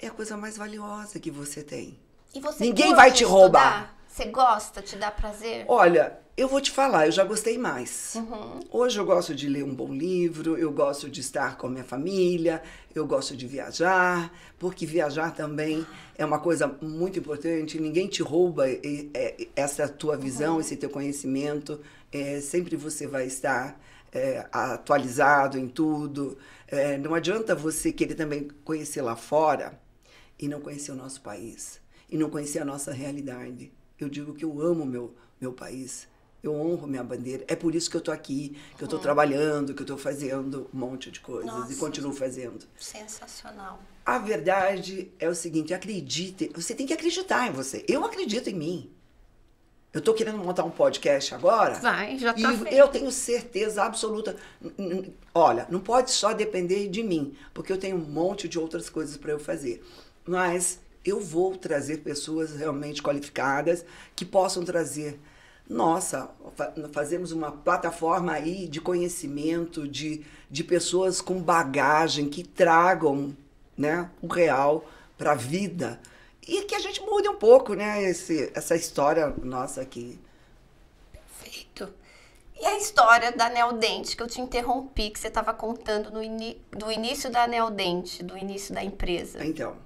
[0.00, 1.98] é a coisa mais valiosa que você tem.
[2.34, 3.96] E você Ninguém vai te roubar.
[4.06, 4.80] Você gosta?
[4.80, 5.64] Te dá prazer?
[5.68, 8.14] Olha, eu vou te falar, eu já gostei mais.
[8.14, 8.60] Uhum.
[8.70, 11.84] Hoje eu gosto de ler um bom livro, eu gosto de estar com a minha
[11.84, 12.62] família,
[12.94, 17.80] eu gosto de viajar, porque viajar também é uma coisa muito importante.
[17.80, 18.64] Ninguém te rouba
[19.54, 20.60] essa tua visão, uhum.
[20.60, 21.80] esse teu conhecimento.
[22.12, 23.78] É, sempre você vai estar
[24.12, 26.38] é, atualizado em tudo.
[26.66, 29.80] É, não adianta você querer também conhecer lá fora
[30.38, 33.72] e não conhecer o nosso país, e não conhecer a nossa realidade.
[33.98, 36.06] Eu digo que eu amo meu, meu país,
[36.42, 37.44] eu honro minha bandeira.
[37.48, 39.02] É por isso que eu estou aqui, que eu estou hum.
[39.02, 42.66] trabalhando, que eu estou fazendo um monte de coisas Nossa, e continuo fazendo.
[42.78, 43.80] Sensacional.
[44.04, 47.84] A verdade é o seguinte: acredite, você tem que acreditar em você.
[47.88, 48.95] Eu acredito em mim.
[49.96, 51.72] Eu estou querendo montar um podcast agora.
[51.76, 52.52] Vai, já tá.
[52.52, 52.74] E feito.
[52.74, 54.36] eu tenho certeza absoluta.
[55.32, 59.16] Olha, não pode só depender de mim, porque eu tenho um monte de outras coisas
[59.16, 59.82] para eu fazer.
[60.26, 65.18] Mas eu vou trazer pessoas realmente qualificadas que possam trazer.
[65.66, 66.28] Nossa,
[66.92, 73.34] fazemos uma plataforma aí de conhecimento, de, de pessoas com bagagem que tragam
[73.74, 75.98] né, o real para a vida.
[76.46, 80.18] E que a gente mude um pouco, né, esse, essa história nossa aqui.
[81.12, 81.92] Perfeito.
[82.58, 86.20] E a história da Neodente, que eu te interrompi, que você estava contando no
[86.78, 89.44] do início da Neodente, do início da empresa.
[89.44, 89.76] Então,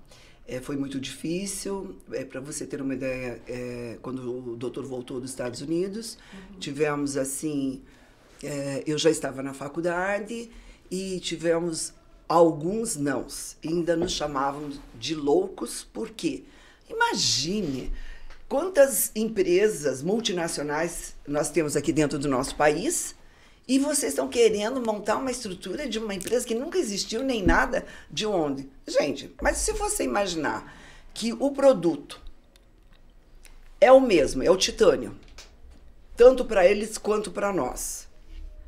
[0.46, 1.96] é, foi muito difícil.
[2.12, 6.58] É, Para você ter uma ideia, é, quando o doutor voltou dos Estados Unidos, uhum.
[6.58, 7.82] tivemos assim.
[8.42, 10.50] É, eu já estava na faculdade
[10.90, 11.92] e tivemos
[12.30, 13.56] alguns nãos.
[13.64, 16.44] Ainda nos chamavam de loucos, por quê?
[16.88, 17.92] Imagine
[18.48, 23.16] quantas empresas multinacionais nós temos aqui dentro do nosso país
[23.66, 27.84] e vocês estão querendo montar uma estrutura de uma empresa que nunca existiu nem nada
[28.08, 28.70] de onde?
[28.86, 30.72] Gente, mas se você imaginar
[31.12, 32.20] que o produto
[33.80, 35.18] é o mesmo, é o titânio,
[36.16, 38.08] tanto para eles quanto para nós.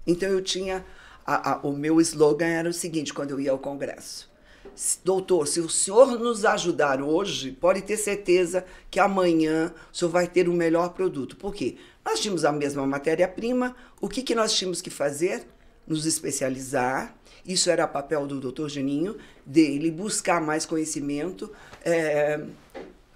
[0.04, 0.84] Então eu tinha
[1.26, 4.30] a, a, o meu slogan era o seguinte quando eu ia ao congresso:
[5.04, 10.26] Doutor, se o senhor nos ajudar hoje, pode ter certeza que amanhã o senhor vai
[10.26, 11.36] ter o melhor produto.
[11.36, 11.76] Por quê?
[12.04, 15.46] Nós tínhamos a mesma matéria-prima, o que, que nós tínhamos que fazer?
[15.86, 17.14] Nos especializar.
[17.46, 21.50] Isso era papel do doutor Geninho, dele buscar mais conhecimento,
[21.84, 22.40] é,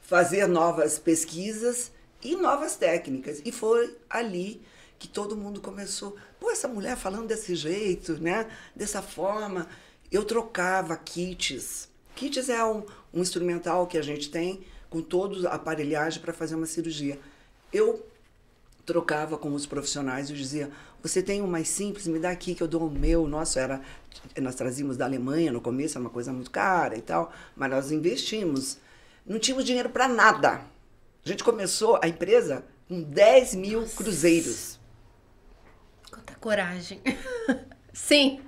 [0.02, 1.92] fazer novas pesquisas
[2.22, 3.40] e novas técnicas.
[3.44, 4.60] E foi ali
[4.98, 6.16] que todo mundo começou.
[6.46, 8.46] Pô, essa mulher falando desse jeito, né?
[8.72, 9.66] Dessa forma.
[10.12, 11.88] Eu trocava kits.
[12.14, 16.54] Kits é um, um instrumental que a gente tem com toda a aparelhagem para fazer
[16.54, 17.18] uma cirurgia.
[17.72, 18.06] Eu
[18.84, 20.70] trocava com os profissionais, eu dizia,
[21.02, 23.26] você tem um mais simples, me dá aqui que eu dou o meu.
[23.26, 23.80] Nossa, era,
[24.40, 27.90] nós trazíamos da Alemanha no começo, era uma coisa muito cara e tal, mas nós
[27.90, 28.78] investimos.
[29.26, 30.60] Não tínhamos dinheiro para nada.
[31.24, 33.96] A gente começou a empresa com 10 mil Nossa.
[33.96, 34.75] cruzeiros.
[36.46, 37.00] Coragem.
[37.92, 38.38] Sim.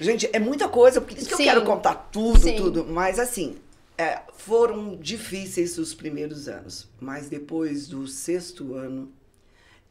[0.00, 1.42] Gente, é muita coisa, porque isso que Sim.
[1.42, 2.54] eu quero contar tudo, Sim.
[2.54, 2.84] tudo.
[2.84, 3.56] Mas assim,
[3.98, 6.88] é, foram difíceis os primeiros anos.
[7.00, 9.12] Mas depois do sexto ano,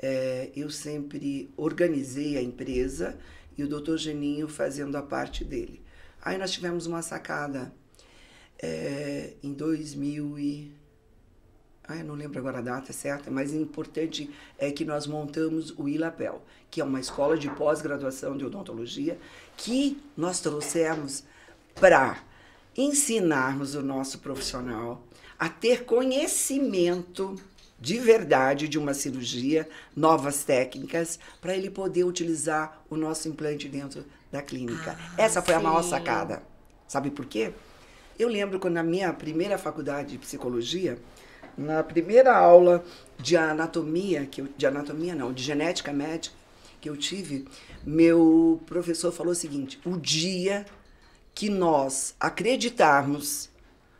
[0.02, 3.20] é, eu sempre organizei a empresa
[3.58, 5.84] e o doutor Geninho fazendo a parte dele.
[6.22, 7.74] Aí nós tivemos uma sacada
[8.64, 10.81] é, em 2000 e...
[11.92, 15.90] Ah, não lembro agora a data certa, mas o importante é que nós montamos o
[15.90, 19.20] ILAPEL, que é uma escola de pós-graduação de odontologia,
[19.58, 21.24] que nós trouxemos
[21.76, 22.18] para
[22.78, 25.04] ensinarmos o nosso profissional
[25.38, 27.36] a ter conhecimento
[27.80, 34.06] de verdade de uma cirurgia, novas técnicas, para ele poder utilizar o nosso implante dentro
[34.32, 34.96] da clínica.
[35.00, 35.60] Ah, Essa foi sim.
[35.60, 36.44] a maior sacada.
[36.88, 37.52] Sabe por quê?
[38.20, 41.00] Eu lembro quando na minha primeira faculdade de psicologia,
[41.58, 42.84] na primeira aula
[43.18, 46.36] de anatomia, que eu, de anatomia não, de genética médica,
[46.80, 47.48] que eu tive,
[47.84, 50.66] meu professor falou o seguinte: o dia
[51.34, 53.50] que nós acreditarmos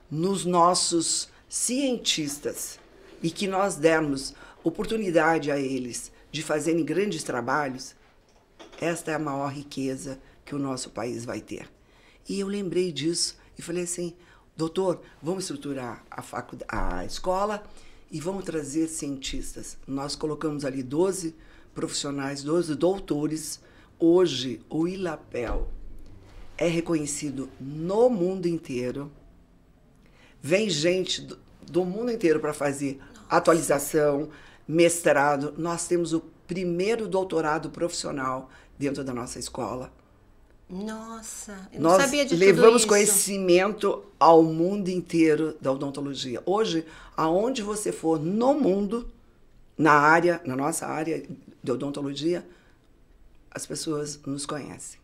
[0.10, 2.80] nos nossos cientistas
[3.22, 4.34] e que nós dermos
[4.64, 7.96] oportunidade a eles de fazerem grandes trabalhos,
[8.80, 11.70] esta é a maior riqueza que o nosso país vai ter.
[12.28, 14.14] E eu lembrei disso e falei assim:
[14.62, 17.64] doutor, vamos estruturar a, a escola
[18.12, 19.76] e vamos trazer cientistas.
[19.88, 21.36] Nós colocamos ali 12
[21.74, 23.60] profissionais, 12 doutores.
[23.98, 25.68] Hoje, o ILAPEL
[26.58, 29.12] é reconhecido no mundo inteiro.
[30.40, 34.30] Vem gente do, do mundo inteiro para fazer atualização,
[34.68, 35.56] mestrado.
[35.58, 38.48] Nós temos o primeiro doutorado profissional
[38.78, 39.92] dentro da nossa escola.
[40.72, 46.42] Nossa, eu Nós não sabia de levamos conhecimento ao mundo inteiro da odontologia.
[46.46, 49.12] Hoje, aonde você for no mundo,
[49.78, 51.28] na área, na nossa área
[51.62, 52.48] de odontologia,
[53.52, 54.98] as pessoas nos conhecem.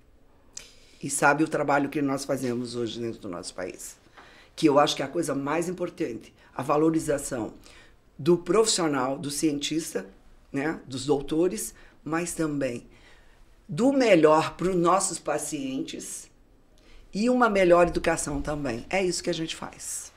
[1.04, 3.98] E sabem o trabalho que nós fazemos hoje dentro do nosso país.
[4.56, 7.54] Que eu acho que é a coisa mais importante, a valorização
[8.18, 10.08] do profissional, do cientista,
[10.50, 11.76] né, dos doutores,
[12.06, 12.88] mas também
[13.68, 16.30] do melhor para os nossos pacientes
[17.14, 18.86] e uma melhor educação também.
[18.90, 20.12] É isso que a gente faz.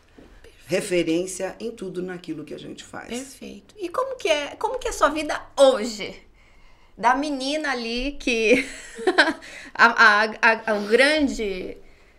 [0.66, 3.08] Referência em tudo naquilo que a gente faz.
[3.08, 3.74] Perfeito.
[3.78, 6.14] E como que é, como que é a sua vida hoje?
[6.96, 8.68] Da menina ali que
[9.74, 11.76] a, a, a, o grande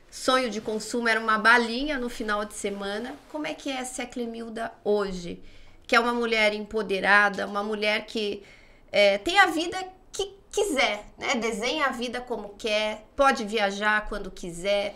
[0.10, 3.16] sonho de consumo era uma balinha no final de semana.
[3.32, 5.42] Como é que é a Clemilda hoje?
[5.88, 8.44] Que é uma mulher empoderada, uma mulher que
[8.92, 9.78] é, tem a vida
[10.52, 11.36] quiser, né?
[11.36, 14.96] Desenha a vida como quer, pode viajar quando quiser,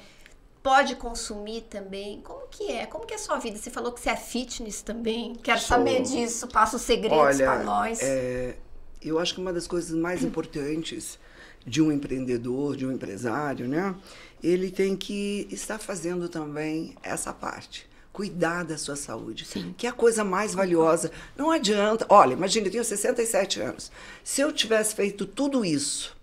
[0.61, 2.21] pode consumir também.
[2.21, 2.85] Como que é?
[2.85, 3.57] Como que é a sua vida?
[3.57, 5.35] Você falou que você é fitness também.
[5.35, 5.69] Quero Sou.
[5.69, 6.47] saber disso.
[6.47, 7.99] Passa os segredos para nós.
[8.01, 8.57] é,
[9.01, 11.19] eu acho que uma das coisas mais importantes
[11.65, 13.95] de um empreendedor, de um empresário, né?
[14.43, 17.87] Ele tem que estar fazendo também essa parte.
[18.15, 19.75] Cuidar da sua saúde, Sim.
[19.77, 21.11] que é a coisa mais valiosa.
[21.35, 22.05] Não adianta.
[22.07, 23.91] Olha, imagina, eu tenho 67 anos.
[24.23, 26.15] Se eu tivesse feito tudo isso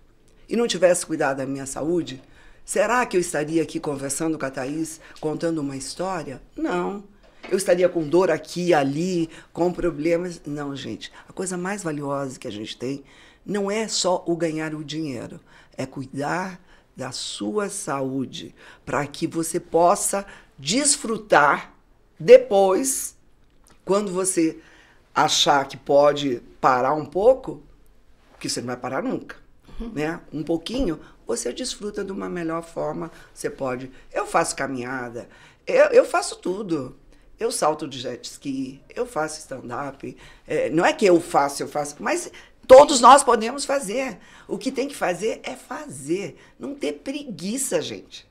[0.49, 2.23] e não tivesse cuidado da minha saúde,
[2.65, 6.41] será que eu estaria aqui conversando com a Thaís, contando uma história?
[6.57, 7.05] Não.
[7.51, 10.41] Eu estaria com dor aqui ali, com problemas.
[10.47, 11.13] Não, gente.
[11.29, 13.05] A coisa mais valiosa que a gente tem
[13.45, 15.39] não é só o ganhar o dinheiro,
[15.77, 16.59] é cuidar
[16.97, 20.25] da sua saúde, para que você possa
[20.59, 21.72] desfrutar
[22.19, 23.17] depois,
[23.85, 24.59] quando você
[25.15, 27.63] achar que pode parar um pouco,
[28.39, 29.37] que você não vai parar nunca,
[29.93, 30.21] né?
[30.33, 33.11] Um pouquinho, você desfruta de uma melhor forma.
[33.33, 33.91] Você pode.
[34.13, 35.29] Eu faço caminhada,
[35.67, 36.97] eu, eu faço tudo.
[37.41, 40.17] Eu salto de jet ski, eu faço stand-up.
[40.47, 42.31] É, não é que eu faço, eu faço, mas
[42.69, 44.19] todos nós podemos fazer.
[44.47, 46.39] O que tem que fazer é fazer.
[46.57, 48.29] Não ter preguiça, gente.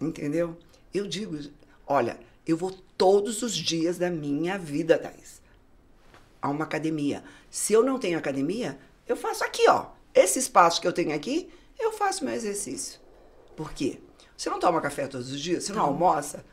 [0.00, 0.56] Entendeu?
[0.94, 1.38] Eu digo,
[1.86, 5.40] olha, eu vou todos os dias da minha vida, Thais,
[6.40, 7.24] a uma academia.
[7.50, 9.86] Se eu não tenho academia, eu faço aqui, ó.
[10.14, 13.00] Esse espaço que eu tenho aqui, eu faço meu exercício.
[13.56, 14.00] Por quê?
[14.36, 15.64] Você não toma café todos os dias?
[15.64, 16.44] Você não almoça?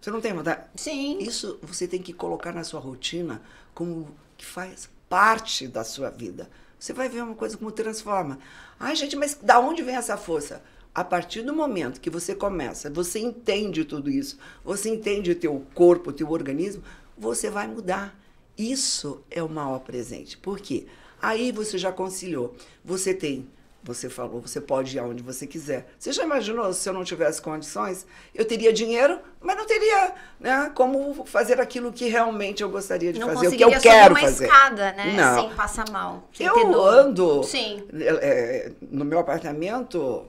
[0.00, 0.64] Você não tem vontade?
[0.74, 1.18] Sim.
[1.18, 3.40] Isso você tem que colocar na sua rotina
[3.74, 6.50] como que faz parte da sua vida.
[6.78, 8.38] Você vai ver uma coisa como transforma.
[8.80, 10.62] Ai, gente, mas da onde vem essa força?
[10.94, 15.64] A partir do momento que você começa, você entende tudo isso, você entende o teu
[15.74, 16.82] corpo, o teu organismo,
[17.16, 18.18] você vai mudar.
[18.58, 20.36] Isso é o maior presente.
[20.36, 20.86] Por quê?
[21.20, 22.54] Aí você já conciliou.
[22.84, 23.48] Você tem,
[23.82, 25.88] você falou, você pode ir aonde você quiser.
[25.98, 28.06] Você já imaginou se eu não tivesse condições?
[28.34, 33.18] Eu teria dinheiro, mas não teria né, como fazer aquilo que realmente eu gostaria de
[33.18, 34.44] não fazer, o que eu quero subir uma fazer.
[34.44, 35.14] escada, né?
[35.16, 35.40] Não.
[35.40, 36.28] Sem passar mal.
[36.32, 37.82] sem Eu ando Sim.
[37.94, 40.26] é, no meu apartamento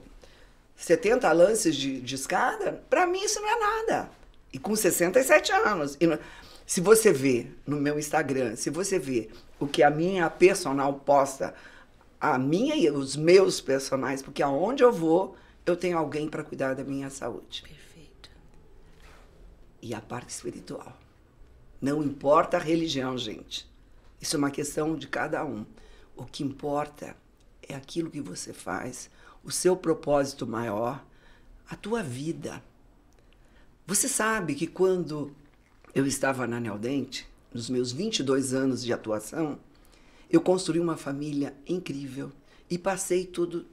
[0.76, 4.10] 70 lances de, de escada, para mim isso não é nada.
[4.52, 5.98] E com 67 anos.
[6.00, 6.20] E no-
[6.66, 9.30] se você vê no meu Instagram, se você vê
[9.60, 11.54] o que a minha personal posta,
[12.20, 15.36] a minha e os meus personagens, porque aonde eu vou,
[15.66, 17.62] eu tenho alguém para cuidar da minha saúde.
[17.64, 18.30] Perfeito.
[19.82, 20.97] E a parte espiritual.
[21.82, 23.70] Não importa a religião, gente.
[24.22, 25.66] Isso é uma questão de cada um.
[26.16, 27.16] O que importa
[27.68, 29.10] é aquilo que você faz,
[29.44, 31.04] o seu propósito maior,
[31.70, 32.64] a tua vida.
[33.86, 35.32] Você sabe que quando
[35.94, 39.60] eu estava na Neodente, nos meus 22 anos de atuação,
[40.30, 42.32] eu construí uma família incrível
[42.70, 43.66] e passei tudo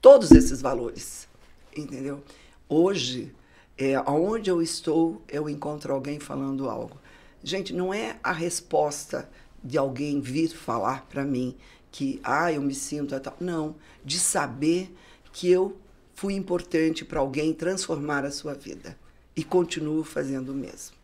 [0.00, 1.26] todos esses valores,
[1.74, 2.22] entendeu?
[2.68, 3.34] Hoje,
[3.76, 7.00] é, aonde eu estou, eu encontro alguém falando algo.
[7.42, 9.28] Gente, não é a resposta
[9.62, 11.56] de alguém vir falar para mim
[11.94, 13.36] que, ah, eu me sinto tal.
[13.38, 14.92] Não, de saber
[15.32, 15.76] que eu
[16.12, 18.98] fui importante para alguém transformar a sua vida.
[19.36, 20.96] E continuo fazendo o mesmo.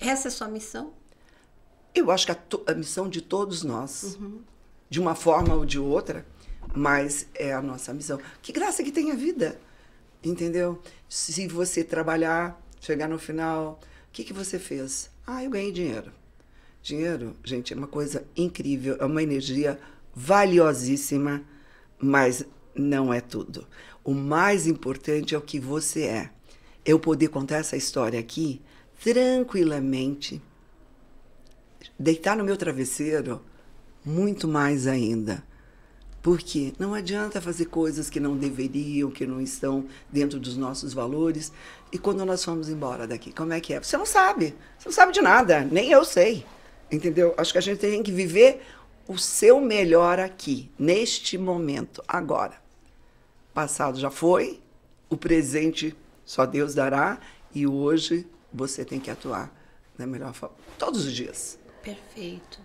[0.00, 0.94] Essa é a sua missão?
[1.94, 4.40] Eu acho que a, a missão de todos nós, uhum.
[4.88, 6.24] de uma forma ou de outra,
[6.74, 8.18] mas é a nossa missão.
[8.40, 9.60] Que graça que tem a vida,
[10.24, 10.80] entendeu?
[11.10, 13.78] Se você trabalhar, chegar no final,
[14.08, 15.10] o que, que você fez?
[15.26, 16.10] Ah, eu ganhei dinheiro.
[16.82, 19.78] Dinheiro, gente, é uma coisa incrível, é uma energia
[20.18, 21.42] valiosíssima,
[21.96, 22.44] mas
[22.74, 23.66] não é tudo.
[24.02, 26.30] O mais importante é o que você é.
[26.84, 28.60] Eu poder contar essa história aqui
[29.00, 30.42] tranquilamente,
[31.96, 33.40] deitar no meu travesseiro,
[34.04, 35.44] muito mais ainda.
[36.20, 41.52] Porque não adianta fazer coisas que não deveriam, que não estão dentro dos nossos valores.
[41.92, 43.80] E quando nós fomos embora daqui, como é que é?
[43.80, 44.56] Você não sabe.
[44.76, 45.60] Você não sabe de nada.
[45.60, 46.44] Nem eu sei.
[46.90, 47.34] Entendeu?
[47.36, 48.62] Acho que a gente tem que viver
[49.08, 52.60] o seu melhor aqui, neste momento, agora.
[53.54, 54.60] Passado já foi,
[55.08, 55.96] o presente
[56.26, 57.18] só Deus dará
[57.54, 59.50] e hoje você tem que atuar
[59.96, 61.58] da melhor forma, todos os dias.
[61.82, 62.60] Perfeito.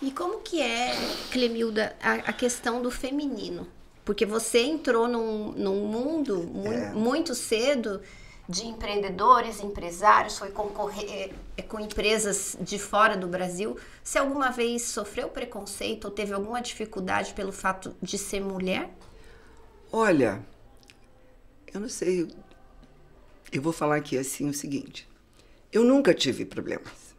[0.00, 0.92] E como que é,
[1.30, 3.68] Clemilda, a, a questão do feminino?
[4.04, 6.92] Porque você entrou num, num mundo mu é.
[6.92, 8.00] muito cedo
[8.48, 13.76] de empreendedores, empresários, foi concorrer é, com empresas de fora do Brasil.
[14.02, 18.90] Você alguma vez sofreu preconceito ou teve alguma dificuldade pelo fato de ser mulher?
[19.90, 20.44] Olha,
[21.72, 22.28] eu não sei.
[23.50, 25.08] Eu vou falar aqui assim o seguinte.
[25.72, 27.14] Eu nunca tive problemas.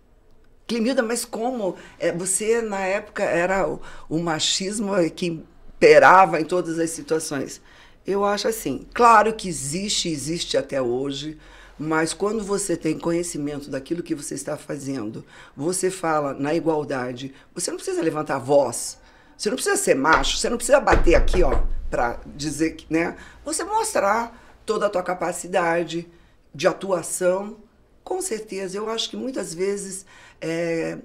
[0.68, 1.76] Clemilda, mas como?
[2.00, 7.62] É, você, na época, era o, o machismo que imperava em todas as situações.
[8.06, 11.40] Eu acho assim, claro que existe, existe até hoje,
[11.78, 15.26] mas quando você tem conhecimento daquilo que você está fazendo,
[15.56, 19.00] você fala na igualdade, você não precisa levantar a voz,
[19.36, 23.18] você não precisa ser macho, você não precisa bater aqui, ó, para dizer que, né?
[23.44, 26.08] Você mostrar toda a tua capacidade
[26.54, 27.58] de atuação,
[28.04, 28.78] com certeza.
[28.78, 30.06] Eu acho que muitas vezes
[30.40, 30.98] é,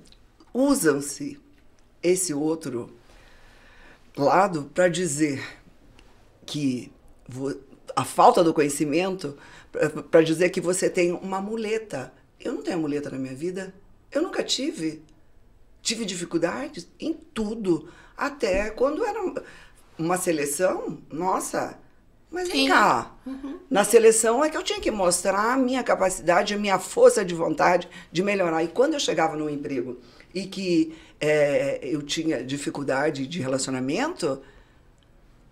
[0.55, 1.40] usam-se
[2.03, 2.90] esse outro
[4.16, 5.42] lado para dizer
[6.51, 6.92] que
[7.94, 9.36] a falta do conhecimento,
[10.11, 12.12] para dizer que você tem uma muleta.
[12.40, 13.72] Eu não tenho muleta na minha vida.
[14.11, 15.03] Eu nunca tive.
[15.80, 17.88] Tive dificuldades em tudo.
[18.16, 19.20] Até quando era
[19.96, 21.78] uma seleção, nossa,
[22.30, 23.14] mas vem cá.
[23.24, 23.61] Uhum.
[23.70, 27.34] Na seleção é que eu tinha que mostrar a minha capacidade, a minha força de
[27.34, 28.64] vontade de melhorar.
[28.64, 29.98] E quando eu chegava no emprego
[30.34, 34.40] e que é, eu tinha dificuldade de relacionamento,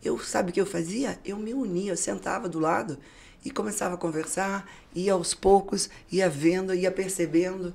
[0.08, 1.18] eu sabe o que eu fazia?
[1.24, 2.98] Eu me unia, eu sentava do lado
[3.44, 7.74] e começava a conversar, ia aos poucos, ia vendo, ia percebendo.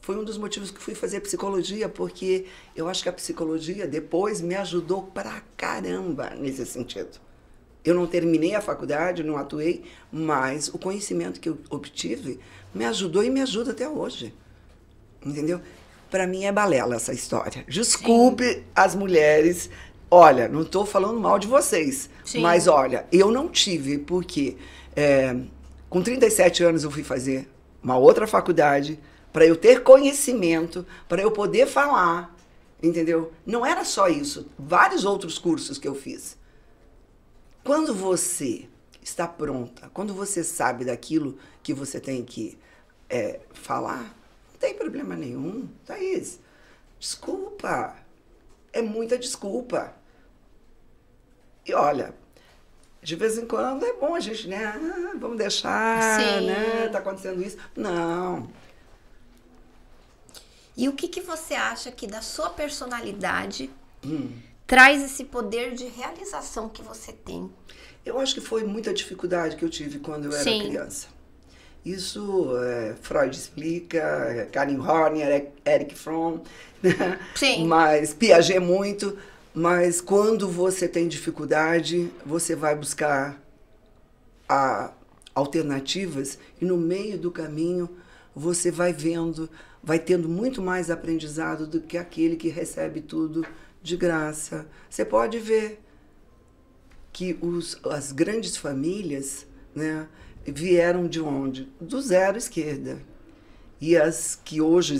[0.00, 4.40] Foi um dos motivos que fui fazer psicologia, porque eu acho que a psicologia depois
[4.40, 7.20] me ajudou pra caramba nesse sentido.
[7.84, 12.38] Eu não terminei a faculdade, não atuei, mas o conhecimento que eu obtive
[12.74, 14.34] me ajudou e me ajuda até hoje.
[15.24, 15.60] Entendeu?
[16.10, 17.64] Para mim é balela essa história.
[17.68, 18.64] Desculpe Sim.
[18.74, 19.70] as mulheres.
[20.14, 22.42] Olha, não estou falando mal de vocês, Sim.
[22.42, 24.58] mas olha, eu não tive, porque
[24.94, 25.34] é,
[25.88, 27.48] com 37 anos eu fui fazer
[27.82, 29.00] uma outra faculdade
[29.32, 32.36] para eu ter conhecimento, para eu poder falar,
[32.82, 33.32] entendeu?
[33.46, 36.36] Não era só isso, vários outros cursos que eu fiz.
[37.64, 38.68] Quando você
[39.02, 42.58] está pronta, quando você sabe daquilo que você tem que
[43.08, 44.14] é, falar,
[44.52, 46.38] não tem problema nenhum, Thaís.
[47.00, 47.96] Desculpa.
[48.74, 50.01] É muita desculpa.
[51.66, 52.14] E olha,
[53.02, 54.64] de vez em quando é bom a gente, né?
[54.64, 56.46] Ah, vamos deixar, Sim.
[56.46, 56.88] né?
[56.90, 57.56] Tá acontecendo isso.
[57.76, 58.48] Não.
[60.76, 63.70] E o que, que você acha que da sua personalidade
[64.04, 64.32] hum
[64.72, 67.50] traz esse poder de realização que você tem?
[68.06, 70.60] Eu acho que foi muita dificuldade que eu tive quando eu era Sim.
[70.60, 71.08] criança.
[71.84, 76.40] Isso é, Freud explica, Karin Horner, Eric Fromm,
[76.82, 77.20] né?
[77.34, 77.66] Sim.
[77.66, 79.18] mas Piaget muito.
[79.54, 83.42] Mas quando você tem dificuldade, você vai buscar
[84.48, 84.92] a,
[85.34, 87.88] alternativas e no meio do caminho
[88.34, 89.50] você vai vendo,
[89.82, 93.44] vai tendo muito mais aprendizado do que aquele que recebe tudo
[93.82, 94.66] de graça.
[94.88, 95.80] Você pode ver
[97.12, 100.08] que os, as grandes famílias né,
[100.46, 101.70] vieram de onde?
[101.78, 103.02] Do zero esquerda.
[103.78, 104.94] E as que hoje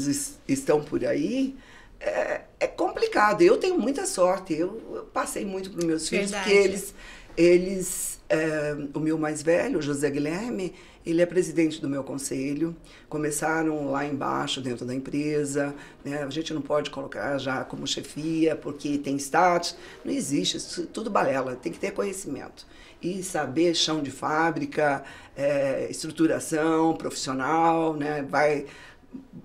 [0.46, 1.56] estão por aí,
[2.02, 3.42] é, é complicado.
[3.42, 4.52] Eu tenho muita sorte.
[4.52, 6.48] Eu, eu passei muito para os meus Verdade.
[6.48, 6.94] filhos, porque eles,
[7.36, 10.74] eles é, o meu mais velho, José Guilherme,
[11.04, 12.74] ele é presidente do meu conselho.
[13.08, 15.74] Começaram lá embaixo, dentro da empresa.
[16.04, 16.22] Né?
[16.22, 19.76] A gente não pode colocar já como chefia, porque tem status.
[20.04, 21.56] Não existe, isso tudo balela.
[21.56, 22.66] Tem que ter conhecimento.
[23.00, 25.04] E saber chão de fábrica,
[25.36, 28.22] é, estruturação profissional, né?
[28.22, 28.66] vai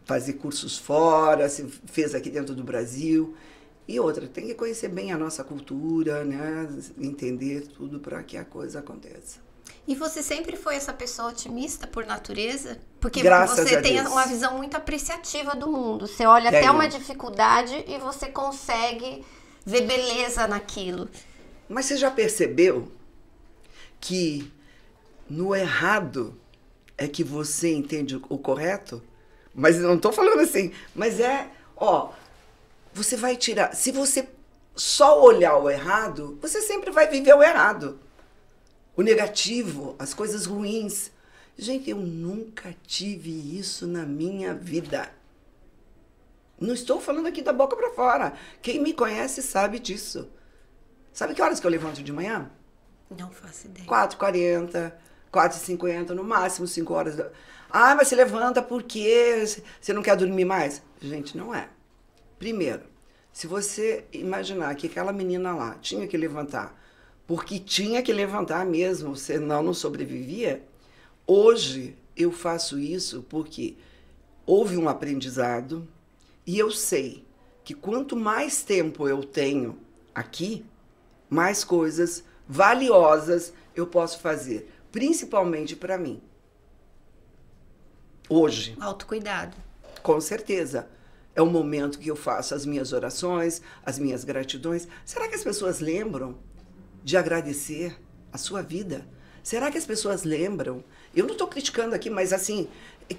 [0.06, 3.36] fazer cursos fora, se fez aqui dentro do Brasil.
[3.88, 6.68] E outra, tem que conhecer bem a nossa cultura, né?
[6.98, 9.40] entender tudo para que a coisa aconteça.
[9.88, 12.78] E você sempre foi essa pessoa otimista por natureza?
[13.00, 14.10] Porque Graças você tem Deus.
[14.12, 16.08] uma visão muito apreciativa do mundo.
[16.08, 19.24] Você olha até uma dificuldade e você consegue
[19.66, 21.10] ver beleza naquilo.
[21.70, 22.92] Mas você já percebeu
[24.02, 24.52] que
[25.30, 26.38] no errado
[26.98, 29.02] é que você entende o correto?
[29.60, 32.12] Mas não estou falando assim, mas é, ó,
[32.94, 33.76] você vai tirar.
[33.76, 34.30] Se você
[34.76, 38.00] só olhar o errado, você sempre vai viver o errado.
[38.96, 41.10] O negativo, as coisas ruins.
[41.58, 45.10] Gente, eu nunca tive isso na minha vida.
[46.60, 48.34] Não estou falando aqui da boca para fora.
[48.62, 50.30] Quem me conhece sabe disso.
[51.12, 52.52] Sabe que horas que eu levanto de manhã?
[53.10, 53.88] Não faço ideia.
[53.88, 54.94] 4h40,
[55.34, 57.16] 4h50, no máximo 5 horas.
[57.16, 57.32] Da...
[57.70, 59.46] Ah, mas você levanta porque
[59.80, 60.82] você não quer dormir mais?
[61.02, 61.70] Gente, não é.
[62.40, 62.84] Primeiro,
[63.32, 66.78] se você imaginar que aquela menina lá tinha que levantar
[67.28, 70.64] porque tinha que levantar mesmo, senão não sobrevivia,
[71.28, 73.76] hoje eu faço isso porque
[74.46, 75.86] houve um aprendizado
[76.46, 77.26] e eu sei
[77.66, 79.78] que quanto mais tempo eu tenho
[80.16, 80.66] aqui,
[81.30, 86.22] mais coisas valiosas eu posso fazer, principalmente para mim.
[88.30, 88.76] Hoje.
[88.80, 89.56] Autocuidado.
[90.04, 90.88] Com certeza.
[91.36, 94.88] É o momento que eu faço as minhas orações, as minhas gratidões.
[95.06, 96.36] Será que as pessoas lembram
[97.04, 97.96] de agradecer
[98.34, 99.06] a sua vida?
[99.44, 100.84] Será que as pessoas lembram?
[101.16, 102.68] Eu não estou criticando aqui, mas assim,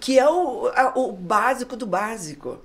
[0.00, 2.60] que é o, a, o básico do básico.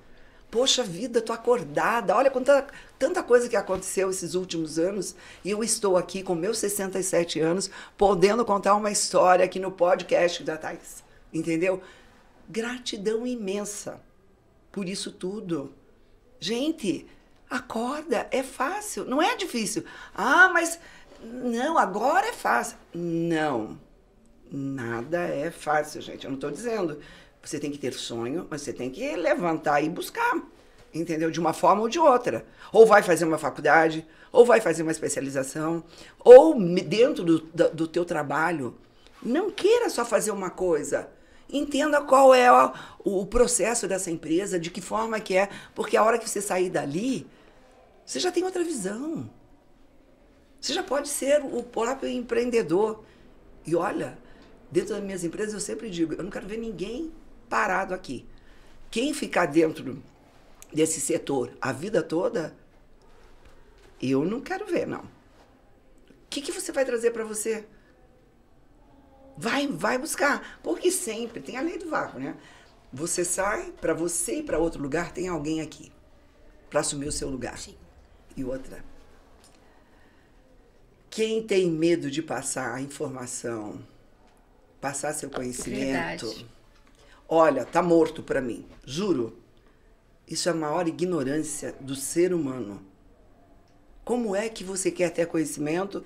[0.52, 2.16] Poxa vida, tô acordada.
[2.16, 2.68] Olha quanta,
[3.00, 5.16] tanta coisa que aconteceu esses últimos anos.
[5.46, 10.44] E eu estou aqui com meus 67 anos, podendo contar uma história aqui no podcast
[10.44, 11.04] da Thais.
[11.34, 11.82] Entendeu?
[12.50, 14.02] Gratidão imensa
[14.74, 15.72] por isso tudo.
[16.40, 17.06] Gente,
[17.50, 19.86] acorda, é fácil, não é difícil.
[20.14, 20.80] Ah, mas
[21.24, 22.76] não, agora é fácil.
[22.94, 23.80] Não,
[24.52, 26.26] nada é fácil, gente.
[26.26, 27.00] Eu não estou dizendo.
[27.42, 30.42] Você tem que ter sonho, mas você tem que levantar e buscar,
[30.94, 31.30] entendeu?
[31.30, 32.46] De uma forma ou de outra.
[32.72, 35.84] Ou vai fazer uma faculdade, ou vai fazer uma especialização,
[36.20, 38.76] ou dentro do, do, do teu trabalho.
[39.22, 41.10] Não queira só fazer uma coisa.
[41.54, 42.52] Entenda qual é
[43.06, 46.68] o, processo dessa empresa, de que forma que é, porque a hora que você sair
[46.68, 47.28] dali,
[48.04, 49.30] você já tem outra visão.
[50.60, 53.04] Você já pode ser o próprio empreendedor.
[53.68, 54.18] E olha,
[54.72, 57.12] dentro das minhas empresas eu sempre digo, eu não quero ver ninguém
[57.48, 58.26] parado aqui.
[58.90, 60.02] Quem ficar dentro
[60.74, 62.56] desse setor a vida toda,
[64.02, 65.02] eu não quero ver, não.
[65.02, 67.64] O que, que você vai trazer para você?
[69.38, 70.60] Vai, vai buscar.
[70.62, 72.36] Porque sempre tem a lei do vácuo, né?
[72.92, 75.92] Você sai, para você ir para outro lugar, tem alguém aqui
[76.70, 77.58] para assumir o seu lugar.
[77.58, 77.76] Sim.
[78.36, 78.84] E outra.
[81.10, 83.80] Quem tem medo de passar a informação,
[84.82, 86.48] passar seu conhecimento, Verdade.
[87.30, 88.66] olha, tá morto para mim.
[88.84, 89.38] Juro.
[90.28, 92.84] Isso é a maior ignorância do ser humano.
[94.04, 96.04] Como é que você quer ter conhecimento?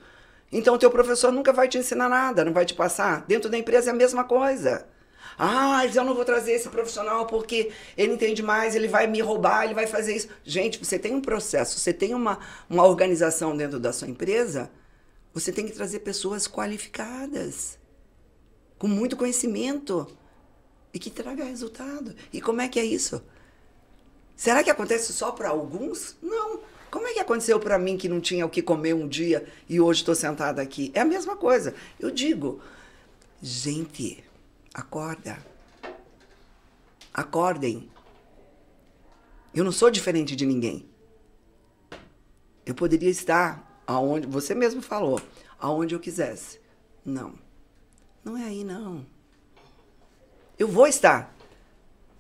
[0.52, 3.26] Então o teu professor nunca vai te ensinar nada, não vai te passar.
[3.28, 4.88] Dentro da empresa é a mesma coisa.
[5.38, 9.22] Ah, mas eu não vou trazer esse profissional porque ele entende mais, ele vai me
[9.22, 10.30] roubar, ele vai fazer isso.
[10.44, 14.72] Gente, você tem um processo, você tem uma, uma organização dentro da sua empresa,
[15.34, 17.78] você tem que trazer pessoas qualificadas,
[18.80, 20.08] com muito conhecimento
[20.92, 22.16] e que traga resultado.
[22.34, 23.22] E como é que é isso?
[24.36, 26.16] Será que acontece só para alguns?
[26.22, 26.62] Não.
[26.90, 29.80] Como é que aconteceu para mim que não tinha o que comer um dia e
[29.80, 30.92] hoje estou sentada aqui?
[30.94, 31.76] É a mesma coisa.
[32.00, 32.62] Eu digo,
[33.42, 34.24] gente,
[34.74, 35.38] acorda.
[37.14, 37.90] Acordem.
[39.54, 40.88] Eu não sou diferente de ninguém.
[42.66, 45.22] Eu poderia estar aonde você mesmo falou,
[45.60, 46.60] aonde eu quisesse.
[47.04, 47.34] Não.
[48.24, 49.06] Não é aí não.
[50.60, 51.34] Eu vou estar,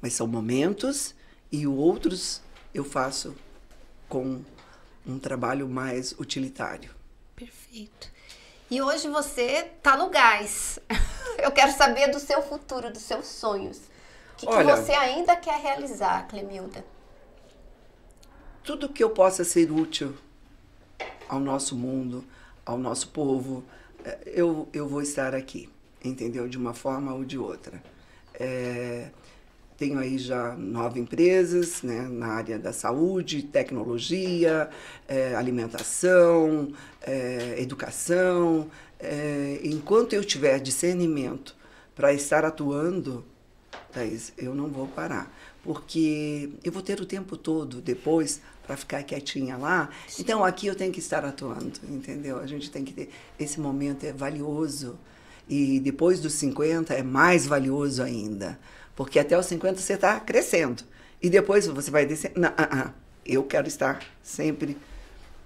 [0.01, 1.13] mas são momentos
[1.51, 2.41] e outros
[2.73, 3.35] eu faço
[4.07, 4.41] com
[5.07, 6.93] um trabalho mais utilitário.
[7.35, 8.11] Perfeito.
[8.69, 10.77] E hoje você tá no gás.
[11.41, 13.77] Eu quero saber do seu futuro, dos seus sonhos.
[13.77, 16.83] O que, que Olha- você ainda quer realizar, Clemilda?
[18.63, 20.13] Tudo que eu possa ser útil
[21.29, 22.25] ao nosso mundo,
[22.65, 23.63] ao nosso povo,
[24.25, 25.69] eu, eu vou estar aqui,
[26.03, 26.49] entendeu?
[26.49, 27.81] De uma forma ou de outra.
[28.33, 29.09] É,
[29.77, 34.69] tenho aí já nove empresas né, na área da saúde, tecnologia,
[35.07, 38.69] é, alimentação, é, educação.
[38.99, 41.55] É, enquanto eu tiver discernimento
[41.95, 43.23] para estar atuando,
[43.93, 45.31] Thaís, eu não vou parar.
[45.63, 49.89] Porque eu vou ter o tempo todo depois para ficar quietinha lá.
[50.07, 50.23] Sim.
[50.23, 52.39] Então aqui eu tenho que estar atuando, entendeu?
[52.39, 53.09] A gente tem que ter.
[53.39, 54.97] Esse momento é valioso.
[55.47, 58.57] E depois dos 50 é mais valioso ainda
[58.97, 60.83] porque até os 50 você está crescendo.
[61.21, 62.31] E depois você vai descer.
[62.35, 62.91] Não, ah, ah,
[63.23, 64.75] eu quero estar sempre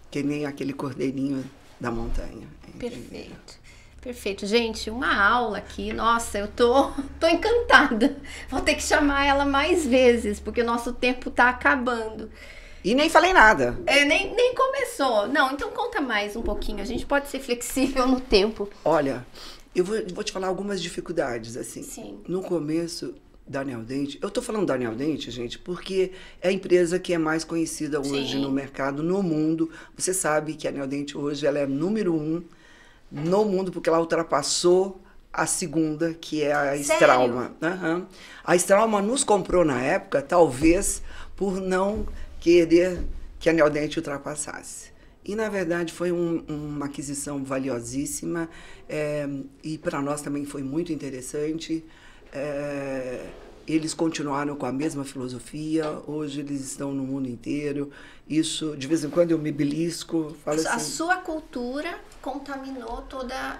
[0.09, 1.43] que nem aquele cordeirinho
[1.77, 2.47] da montanha.
[2.79, 3.59] Perfeito.
[3.99, 4.47] Perfeito.
[4.47, 5.91] Gente, uma aula aqui.
[5.91, 8.17] Nossa, eu tô, tô encantada.
[8.49, 12.31] Vou ter que chamar ela mais vezes, porque o nosso tempo está acabando.
[12.85, 13.77] E nem falei nada.
[13.85, 15.27] É, nem, nem começou.
[15.27, 16.81] Não, então conta mais um pouquinho.
[16.81, 18.69] A gente pode ser flexível no tempo.
[18.83, 19.25] Olha,
[19.75, 21.83] eu vou, vou te falar algumas dificuldades, assim.
[21.83, 22.21] Sim.
[22.27, 23.13] No começo,
[23.47, 24.17] Daniel Dente.
[24.21, 26.11] Eu estou falando Daniel Dente, gente, porque
[26.41, 28.41] é a empresa que é mais conhecida hoje Sim.
[28.41, 29.69] no mercado, no mundo.
[29.97, 32.43] Você sabe que a Daniel Dente hoje ela é número um
[33.11, 35.01] no mundo, porque ela ultrapassou
[35.33, 37.53] a segunda, que é a Strauma.
[37.61, 38.05] Uhum.
[38.43, 41.01] A Strauma nos comprou na época, talvez
[41.35, 42.05] por não
[42.39, 43.03] querer
[43.39, 44.91] que a Neodente ultrapassasse.
[45.23, 48.49] E, na verdade, foi um, uma aquisição valiosíssima
[48.89, 49.27] é,
[49.63, 51.83] e para nós também foi muito interessante.
[52.31, 53.25] É,
[53.67, 57.91] eles continuaram com a mesma filosofia, hoje eles estão no mundo inteiro.
[58.27, 60.67] Isso, de vez em quando eu me belisco, falo assim.
[60.67, 63.59] A sua cultura contaminou toda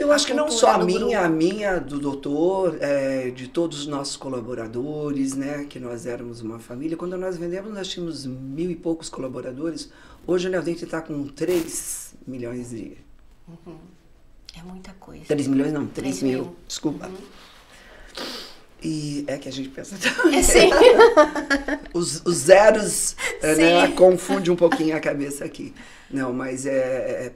[0.00, 1.16] eu acho que não só a minha, grupo.
[1.16, 5.66] a minha, do doutor, é, de todos os nossos colaboradores, né?
[5.68, 6.96] Que nós éramos uma família.
[6.96, 9.90] Quando nós vendemos, nós tínhamos mil e poucos colaboradores.
[10.26, 12.96] Hoje o Neodente está com 3 milhões de.
[13.46, 13.76] Uhum.
[14.58, 15.24] É muita coisa.
[15.26, 16.44] 3 milhões não, 3, 3 mil.
[16.44, 16.56] mil.
[16.66, 17.06] Desculpa.
[17.06, 17.14] Uhum.
[18.82, 20.38] E é que a gente pensa também.
[20.38, 20.70] É, sim.
[21.92, 25.74] os, os zeros né, confunde um pouquinho a cabeça aqui.
[26.10, 27.32] Não, mas é, é,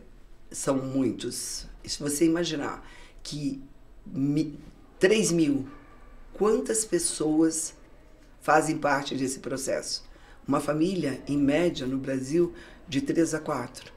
[0.51, 1.66] são muitos.
[1.85, 2.83] Se você imaginar
[3.22, 3.62] que
[4.07, 4.59] mi,
[4.99, 5.68] 3 mil,
[6.33, 7.75] quantas pessoas
[8.41, 10.05] fazem parte desse processo?
[10.47, 12.55] Uma família, em média, no Brasil,
[12.89, 13.93] de 3 a 4.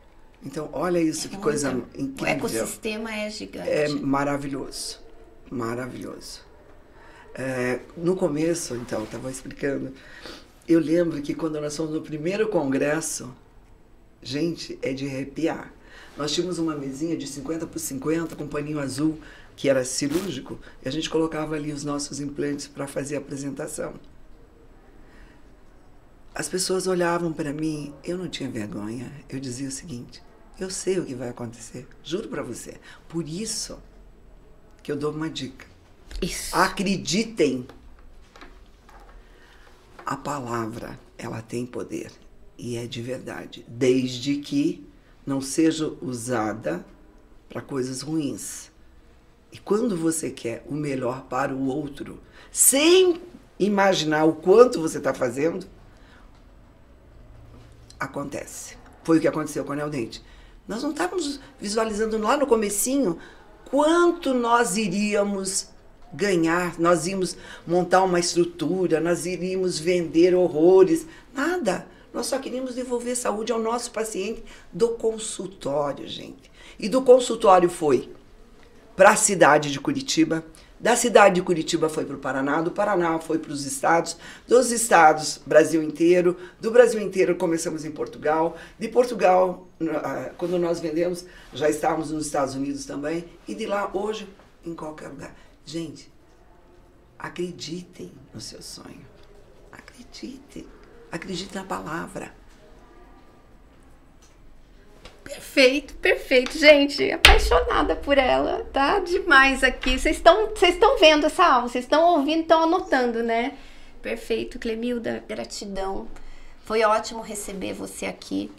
[0.45, 2.15] Então, olha isso, é que coisa incrível.
[2.21, 3.69] O ecossistema é gigante.
[3.69, 4.99] É maravilhoso.
[5.49, 6.46] Maravilhoso.
[7.37, 9.93] É, no começo, então, estava explicando,
[10.67, 13.31] eu lembro que quando nós fomos no primeiro congresso,
[14.23, 15.71] gente, é de arrepiar.
[16.17, 19.19] Nós tínhamos uma mesinha de 50 por 50 com paninho azul,
[19.55, 23.93] que era cirúrgico, e a gente colocava ali os nossos implantes para fazer a apresentação.
[26.33, 29.11] As pessoas olhavam para mim, eu não tinha vergonha.
[29.29, 30.23] Eu dizia o seguinte:
[30.59, 32.77] eu sei o que vai acontecer, juro para você.
[33.07, 33.77] Por isso
[34.81, 35.76] que eu dou uma dica
[36.21, 36.55] isso.
[36.55, 37.67] Acreditem.
[40.05, 42.11] A palavra, ela tem poder
[42.57, 44.87] e é de verdade, desde que
[45.25, 46.83] não seja usada
[47.47, 48.71] para coisas ruins.
[49.51, 52.19] E quando você quer o melhor para o outro,
[52.51, 53.21] sem
[53.59, 55.67] imaginar o quanto você está fazendo,
[57.99, 58.77] acontece.
[59.03, 60.23] Foi o que aconteceu com a Neodente.
[60.67, 63.17] Nós não estávamos visualizando lá no comecinho
[63.65, 65.69] quanto nós iríamos
[66.13, 71.87] ganhar, nós íamos montar uma estrutura, nós iríamos vender horrores, nada.
[72.13, 76.51] Nós só queríamos devolver saúde ao nosso paciente do consultório, gente.
[76.79, 78.09] E do consultório foi
[78.95, 80.43] para a cidade de Curitiba,
[80.79, 84.71] da cidade de Curitiba foi para o Paraná, do Paraná foi para os estados, dos
[84.71, 91.25] estados, Brasil inteiro, do Brasil inteiro começamos em Portugal, de Portugal, ah, quando nós vendemos,
[91.53, 94.27] já estávamos nos Estados Unidos também, e de lá hoje
[94.63, 95.35] em qualquer lugar.
[95.67, 96.09] Gente,
[97.19, 99.05] acreditem no seu sonho.
[99.69, 100.65] Acreditem.
[101.11, 102.33] Acreditem na palavra.
[105.25, 106.57] Perfeito, perfeito.
[106.57, 108.65] Gente, apaixonada por ela.
[108.71, 109.99] Tá demais aqui.
[109.99, 113.57] Vocês estão vocês estão vendo essa aula, vocês estão ouvindo, estão anotando, né?
[114.01, 116.07] Perfeito, Clemilda, gratidão.
[116.63, 118.49] Foi ótimo receber você aqui.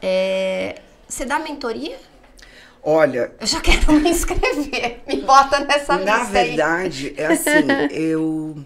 [0.00, 1.98] É, você dá mentoria?
[2.82, 3.32] Olha.
[3.40, 5.00] Eu já quero me inscrever.
[5.06, 6.18] Me bota nessa lista.
[6.18, 7.24] Na verdade, aí.
[7.24, 8.56] é assim, eu.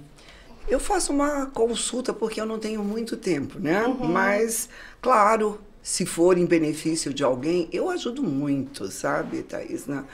[0.68, 3.84] Eu faço uma consulta porque eu não tenho muito tempo, né?
[3.84, 4.06] Uhum.
[4.06, 4.68] Mas,
[5.02, 9.86] claro, se for em benefício de alguém, eu ajudo muito, sabe, Thaís?
[9.86, 10.04] Né?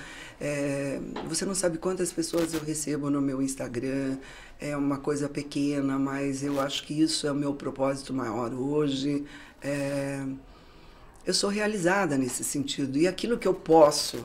[0.41, 4.17] É, você não sabe quantas pessoas eu recebo no meu Instagram.
[4.61, 9.25] É uma coisa pequena, mas eu acho que isso é o meu propósito maior hoje.
[9.63, 10.25] É,
[11.29, 12.99] eu sou realizada nesse sentido.
[12.99, 14.25] E aquilo que eu posso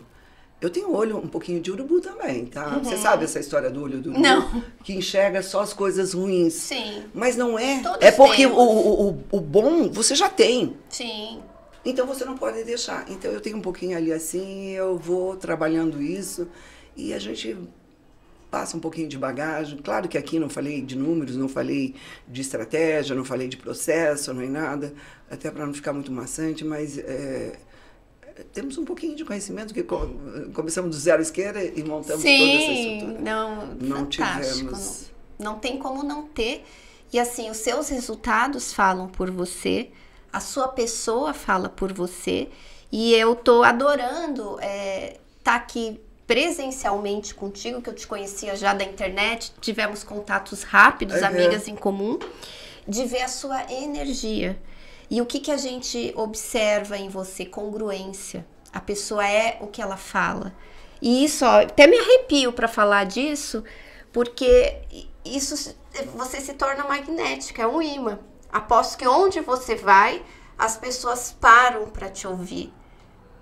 [0.62, 2.78] Eu tenho olho um pouquinho de urubu também, tá?
[2.78, 2.86] Uhum.
[2.86, 4.24] Você sabe essa história do olho do urubu?
[4.24, 4.64] Não.
[4.82, 6.54] Que enxerga só as coisas ruins.
[6.54, 7.04] Sim.
[7.14, 7.82] Mas não é.
[7.84, 10.78] Todos é porque o, o, o bom você já tem.
[10.88, 11.42] Sim.
[11.84, 13.04] Então você não pode deixar.
[13.10, 16.48] Então eu tenho um pouquinho ali assim, eu vou trabalhando isso
[16.96, 17.58] e a gente
[18.54, 19.80] passa um pouquinho de bagagem.
[19.80, 21.96] Claro que aqui não falei de números, não falei
[22.28, 24.94] de estratégia, não falei de processo, nem nada,
[25.30, 27.54] até para não ficar muito maçante, mas é,
[28.54, 30.08] temos um pouquinho de conhecimento que co-
[30.54, 33.22] começamos do zero esquerda e montamos toda essa Sim, estrutura.
[33.22, 34.56] não, Não fantástico.
[34.60, 35.12] tivemos.
[35.40, 36.64] Não, não tem como não ter.
[37.12, 39.90] E assim, os seus resultados falam por você,
[40.32, 42.50] a sua pessoa fala por você.
[42.92, 44.58] E eu tô adorando
[45.40, 51.28] estar aqui presencialmente contigo, que eu te conhecia já da internet, tivemos contatos rápidos, Uhum.
[51.28, 52.18] amigas em comum,
[52.88, 54.60] de ver a sua energia.
[55.10, 57.46] E o que, que a gente observa em você?
[57.46, 58.46] Congruência.
[58.72, 60.54] A pessoa é o que ela fala.
[61.02, 63.64] E isso, ó, até me arrepio para falar disso,
[64.12, 64.82] porque
[65.24, 65.76] isso
[66.16, 68.18] você se torna magnética, é um imã.
[68.52, 70.24] Aposto que onde você vai,
[70.58, 72.72] as pessoas param para te ouvir.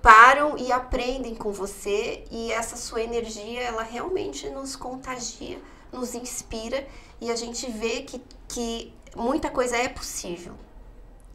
[0.01, 5.59] Param e aprendem com você e essa sua energia, ela realmente nos contagia,
[5.93, 6.87] nos inspira
[7.19, 10.53] e a gente vê que, que muita coisa é possível.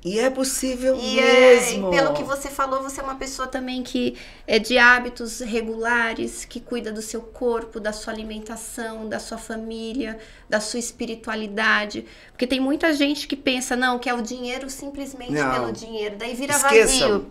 [0.04, 1.88] E é possível E é, mesmo.
[1.88, 6.44] e pelo que você falou, você é uma pessoa também que é de hábitos regulares,
[6.44, 10.16] que cuida do seu corpo, da sua alimentação, da sua família,
[10.48, 12.06] da sua espiritualidade.
[12.30, 15.52] Porque tem muita gente que pensa, não, que é o dinheiro simplesmente Não.
[15.52, 16.14] pelo dinheiro.
[16.16, 17.08] Daí vira Esqueçam.
[17.08, 17.30] vazio.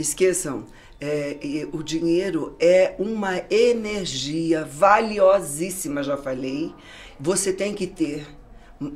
[0.00, 0.64] Esqueçam.
[0.98, 1.38] É,
[1.72, 6.74] o dinheiro é uma energia valiosíssima, já falei.
[7.18, 8.26] Você tem que ter.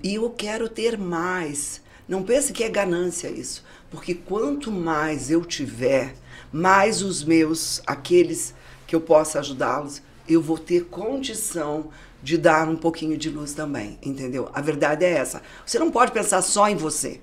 [0.03, 1.83] E eu quero ter mais.
[2.09, 3.65] Não pense que é ganância isso.
[3.91, 6.15] Porque quanto mais eu tiver,
[6.51, 8.55] mais os meus, aqueles
[8.87, 11.91] que eu possa ajudá-los, eu vou ter condição
[12.23, 14.49] de dar um pouquinho de luz também, entendeu?
[14.55, 15.43] A verdade é essa.
[15.67, 17.21] Você não pode pensar só em você.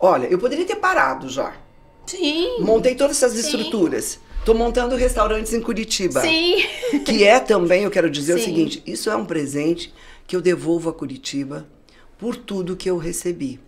[0.00, 1.63] Olha, eu poderia ter parado já.
[2.06, 3.40] Sim, Montei todas essas Sim.
[3.40, 4.18] estruturas.
[4.38, 6.20] Estou montando restaurantes em Curitiba.
[6.20, 6.56] sim.
[7.04, 8.44] Que é também, eu quero dizer o Sim.
[8.44, 9.92] seguinte: isso é um presente
[10.26, 11.66] que eu devolvo a Curitiba
[12.18, 13.58] por tudo que eu recebi.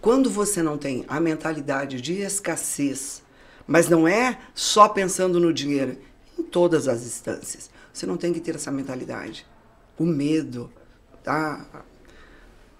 [0.00, 3.22] Quando você não tem a mentalidade de escassez,
[3.66, 5.96] mas não é só pensando no dinheiro,
[6.38, 9.44] em todas as instâncias, você não tem que ter essa mentalidade.
[9.98, 10.72] O medo,
[11.24, 11.66] tá?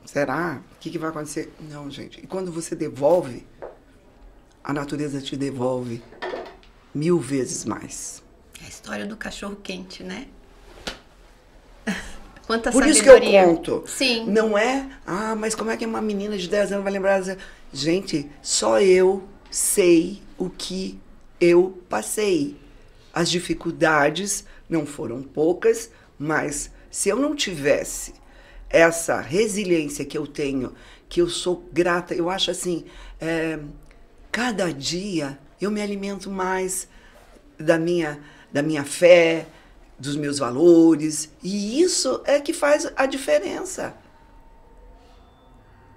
[0.05, 0.63] Será?
[0.73, 1.53] O que, que vai acontecer?
[1.71, 2.21] Não, gente.
[2.23, 3.45] E quando você devolve,
[4.69, 6.03] a natureza te devolve
[6.95, 8.23] mil vezes mais.
[8.61, 10.29] É a história do cachorro quente, né?
[12.47, 13.45] Quanta Por isso que eu sabedoria.
[13.45, 13.85] conto.
[13.87, 14.27] Sim.
[14.27, 17.19] Não é, ah, mas como é que uma menina de 10 anos vai lembrar?
[17.19, 17.39] dessa-"
[17.73, 21.01] Gente, só eu sei o que
[21.41, 22.55] eu passei.
[23.11, 28.13] As dificuldades não foram poucas, mas se eu não tivesse
[28.69, 30.75] essa resiliência que eu tenho,
[31.09, 32.85] que eu sou grata, eu acho assim,
[33.19, 33.59] é,
[34.39, 36.87] cada dia eu me alimento mais
[37.59, 38.23] da minha,
[38.53, 39.49] da minha fé,
[39.99, 43.97] dos meus valores, e isso é que faz a diferença.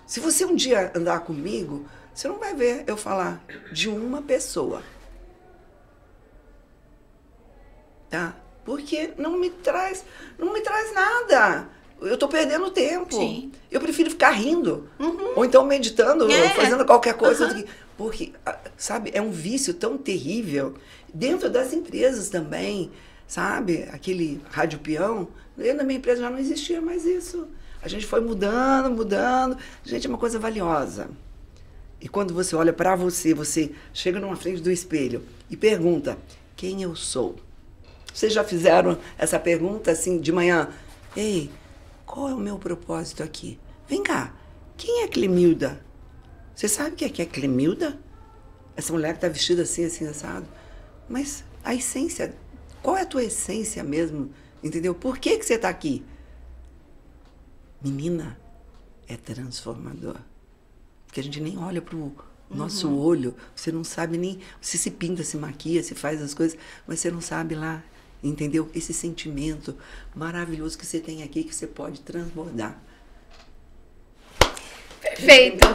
[0.07, 4.81] Se você um dia andar comigo, você não vai ver eu falar de uma pessoa.
[8.09, 8.35] Tá?
[8.65, 10.03] Porque não me traz,
[10.39, 11.69] não me traz nada.
[12.01, 13.15] Eu tô perdendo tempo.
[13.15, 13.51] Sim.
[13.69, 14.89] Eu prefiro ficar rindo.
[15.35, 16.49] Ou então meditando, É.
[16.49, 17.45] fazendo qualquer coisa.
[17.45, 17.63] Aham.
[18.01, 20.73] Porque, ah, sabe, é um vício tão terrível.
[21.13, 22.89] Dentro das empresas também,
[23.27, 23.83] sabe?
[23.91, 25.27] Aquele rádio peão.
[25.55, 27.47] Dentro da minha empresa já não existia mais isso.
[27.79, 29.55] A gente foi mudando, mudando.
[29.83, 31.11] Gente, é uma coisa valiosa.
[32.01, 36.17] E quando você olha para você, você chega numa frente do espelho e pergunta:
[36.55, 37.35] quem eu sou?
[38.11, 40.69] Vocês já fizeram essa pergunta assim de manhã?
[41.15, 41.51] Ei,
[42.03, 43.59] qual é o meu propósito aqui?
[43.87, 44.33] Vem cá,
[44.75, 45.90] quem é Clemilda?
[46.61, 47.99] Você sabe o que é, que é Clemilda?
[48.75, 50.45] Essa mulher que está vestida assim, assim, assado.
[51.09, 52.35] Mas a essência,
[52.83, 54.31] qual é a tua essência mesmo?
[54.63, 54.93] Entendeu?
[54.93, 56.05] Por que, que você está aqui?
[57.81, 58.39] Menina,
[59.07, 60.17] é transformador.
[61.07, 62.13] Porque a gente nem olha pro
[62.47, 62.99] nosso Uhum.
[62.99, 64.39] olho, você não sabe nem.
[64.61, 66.55] Você se pinta, se maquia, se faz as coisas,
[66.85, 67.83] mas você não sabe lá,
[68.21, 68.69] entendeu?
[68.75, 69.75] Esse sentimento
[70.13, 72.79] maravilhoso que você tem aqui, que você pode transbordar.
[75.01, 75.65] Perfeito.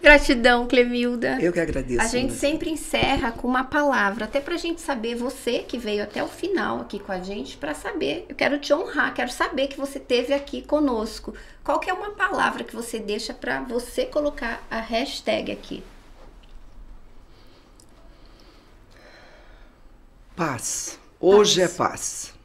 [0.00, 1.38] Gratidão, Clemilda.
[1.40, 2.00] Eu que agradeço.
[2.00, 6.22] A gente sempre encerra com uma palavra, até pra gente saber, você que veio até
[6.22, 8.24] o final aqui com a gente, pra saber.
[8.28, 11.34] Eu quero te honrar, quero saber que você esteve aqui conosco.
[11.64, 15.82] Qual que é uma palavra que você deixa pra você colocar a hashtag aqui?
[20.36, 20.98] Paz.
[21.20, 21.70] Hoje paz.
[21.70, 22.38] é paz.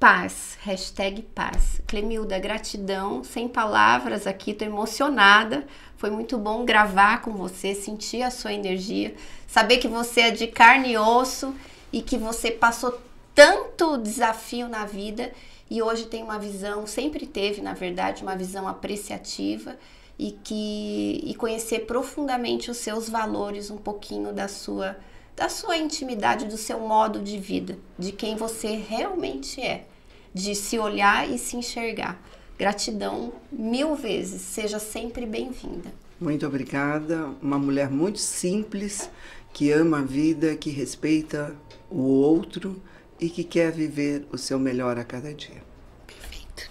[0.00, 1.80] Paz, hashtag paz.
[1.86, 5.66] Clemilda, gratidão, sem palavras aqui, tô emocionada.
[5.98, 9.14] Foi muito bom gravar com você, sentir a sua energia,
[9.48, 11.52] saber que você é de carne e osso
[11.92, 13.00] e que você passou
[13.34, 15.32] tanto desafio na vida
[15.68, 19.76] e hoje tem uma visão, sempre teve, na verdade, uma visão apreciativa
[20.16, 24.96] e que e conhecer profundamente os seus valores, um pouquinho da sua
[25.34, 29.84] da sua intimidade, do seu modo de vida, de quem você realmente é,
[30.32, 32.20] de se olhar e se enxergar.
[32.58, 35.92] Gratidão mil vezes, seja sempre bem-vinda.
[36.20, 37.30] Muito obrigada.
[37.40, 39.08] Uma mulher muito simples,
[39.52, 41.54] que ama a vida, que respeita
[41.88, 42.82] o outro
[43.20, 45.62] e que quer viver o seu melhor a cada dia.
[46.04, 46.68] Perfeito.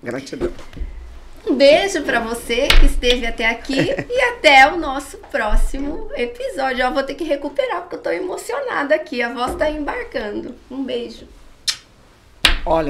[0.00, 0.52] Gratidão.
[1.44, 6.84] Um beijo para você que esteve até aqui e até o nosso próximo episódio.
[6.84, 10.54] Eu vou ter que recuperar porque eu tô emocionada aqui, a voz tá embarcando.
[10.70, 11.26] Um beijo.